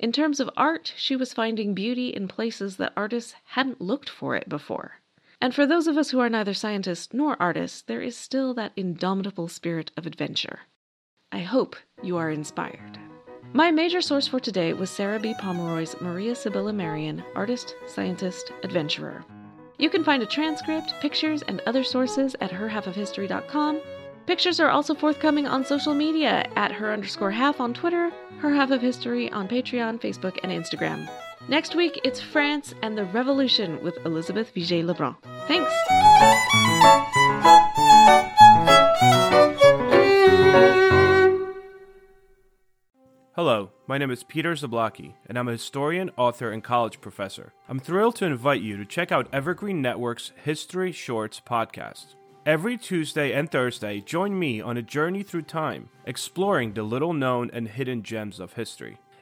In 0.00 0.10
terms 0.10 0.40
of 0.40 0.50
art, 0.56 0.92
she 0.96 1.14
was 1.14 1.32
finding 1.32 1.74
beauty 1.74 2.08
in 2.08 2.26
places 2.26 2.76
that 2.78 2.92
artists 2.96 3.36
hadn't 3.44 3.80
looked 3.80 4.08
for 4.10 4.34
it 4.34 4.48
before. 4.48 5.00
And 5.40 5.54
for 5.54 5.66
those 5.66 5.86
of 5.86 5.96
us 5.96 6.10
who 6.10 6.20
are 6.20 6.30
neither 6.30 6.54
scientists 6.54 7.12
nor 7.12 7.36
artists, 7.40 7.82
there 7.82 8.00
is 8.00 8.16
still 8.16 8.54
that 8.54 8.72
indomitable 8.76 9.48
spirit 9.48 9.90
of 9.96 10.06
adventure. 10.06 10.60
I 11.32 11.40
hope 11.40 11.76
you 12.02 12.16
are 12.16 12.30
inspired. 12.30 12.98
My 13.52 13.70
major 13.70 14.00
source 14.00 14.26
for 14.26 14.40
today 14.40 14.72
was 14.72 14.90
Sarah 14.90 15.20
B. 15.20 15.34
Pomeroy's 15.38 16.00
Maria 16.00 16.34
Sibylla 16.34 16.72
Merian, 16.72 17.22
artist, 17.36 17.76
scientist, 17.86 18.52
adventurer. 18.62 19.24
You 19.78 19.90
can 19.90 20.04
find 20.04 20.22
a 20.22 20.26
transcript, 20.26 20.94
pictures, 21.00 21.42
and 21.42 21.60
other 21.66 21.84
sources 21.84 22.34
at 22.40 22.50
herhalfofhistory.com. 22.50 23.80
Pictures 24.26 24.58
are 24.58 24.70
also 24.70 24.94
forthcoming 24.94 25.46
on 25.46 25.64
social 25.64 25.94
media 25.94 26.48
at 26.56 26.72
her 26.72 26.92
underscore 26.92 27.30
half 27.30 27.60
on 27.60 27.74
Twitter, 27.74 28.10
her 28.38 28.54
half 28.54 28.70
of 28.70 28.80
history 28.80 29.30
on 29.30 29.48
Patreon, 29.48 30.00
Facebook, 30.00 30.38
and 30.42 30.50
Instagram. 30.50 31.08
Next 31.46 31.74
week, 31.74 32.00
it's 32.04 32.22
France 32.22 32.74
and 32.80 32.96
the 32.96 33.04
Revolution 33.04 33.82
with 33.82 33.98
Elizabeth 34.06 34.54
Vigée 34.54 34.82
Lebrun. 34.82 35.14
Thanks! 35.46 35.70
Hello, 43.36 43.72
my 43.86 43.98
name 43.98 44.10
is 44.10 44.24
Peter 44.24 44.54
Zablocki, 44.54 45.12
and 45.26 45.38
I'm 45.38 45.48
a 45.48 45.52
historian, 45.52 46.10
author, 46.16 46.50
and 46.50 46.64
college 46.64 47.02
professor. 47.02 47.52
I'm 47.68 47.78
thrilled 47.78 48.16
to 48.16 48.24
invite 48.24 48.62
you 48.62 48.78
to 48.78 48.86
check 48.86 49.12
out 49.12 49.28
Evergreen 49.30 49.82
Network's 49.82 50.32
History 50.44 50.92
Shorts 50.92 51.42
podcast. 51.46 52.14
Every 52.46 52.78
Tuesday 52.78 53.32
and 53.32 53.50
Thursday, 53.50 54.00
join 54.00 54.38
me 54.38 54.62
on 54.62 54.78
a 54.78 54.82
journey 54.82 55.22
through 55.22 55.42
time, 55.42 55.90
exploring 56.06 56.72
the 56.72 56.84
little 56.84 57.12
known 57.12 57.50
and 57.52 57.68
hidden 57.68 58.02
gems 58.02 58.40
of 58.40 58.54
history. 58.54 58.98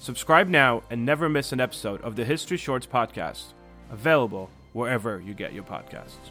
Subscribe 0.00 0.48
now 0.48 0.82
and 0.90 1.04
never 1.04 1.28
miss 1.28 1.52
an 1.52 1.60
episode 1.60 2.00
of 2.02 2.16
the 2.16 2.24
History 2.24 2.56
Shorts 2.56 2.86
podcast, 2.86 3.52
available 3.90 4.50
wherever 4.72 5.20
you 5.20 5.34
get 5.34 5.52
your 5.52 5.64
podcasts. 5.64 6.30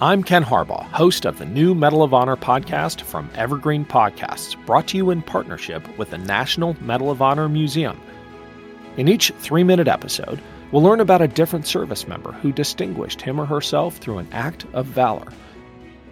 I'm 0.00 0.24
Ken 0.24 0.42
Harbaugh, 0.42 0.82
host 0.90 1.26
of 1.26 1.38
the 1.38 1.44
new 1.44 1.76
Medal 1.76 2.02
of 2.02 2.12
Honor 2.12 2.34
podcast 2.34 3.02
from 3.02 3.30
Evergreen 3.36 3.84
Podcasts, 3.84 4.56
brought 4.66 4.88
to 4.88 4.96
you 4.96 5.10
in 5.10 5.22
partnership 5.22 5.86
with 5.96 6.10
the 6.10 6.18
National 6.18 6.74
Medal 6.82 7.08
of 7.08 7.22
Honor 7.22 7.48
Museum. 7.48 8.00
In 8.96 9.06
each 9.06 9.30
three 9.38 9.62
minute 9.62 9.86
episode, 9.86 10.40
we'll 10.72 10.82
learn 10.82 10.98
about 10.98 11.22
a 11.22 11.28
different 11.28 11.68
service 11.68 12.08
member 12.08 12.32
who 12.32 12.50
distinguished 12.50 13.20
him 13.20 13.40
or 13.40 13.46
herself 13.46 13.98
through 13.98 14.18
an 14.18 14.28
act 14.32 14.66
of 14.72 14.86
valor. 14.86 15.28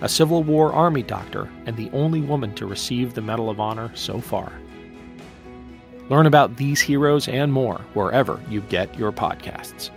a 0.00 0.08
Civil 0.08 0.42
War 0.42 0.72
Army 0.72 1.02
doctor 1.02 1.48
and 1.66 1.76
the 1.76 1.90
only 1.92 2.20
woman 2.20 2.54
to 2.54 2.66
receive 2.66 3.14
the 3.14 3.20
Medal 3.20 3.50
of 3.50 3.60
Honor 3.60 3.90
so 3.94 4.20
far. 4.20 4.52
Learn 6.08 6.26
about 6.26 6.56
these 6.56 6.80
heroes 6.80 7.28
and 7.28 7.52
more 7.52 7.80
wherever 7.94 8.40
you 8.48 8.62
get 8.62 8.98
your 8.98 9.12
podcasts. 9.12 9.90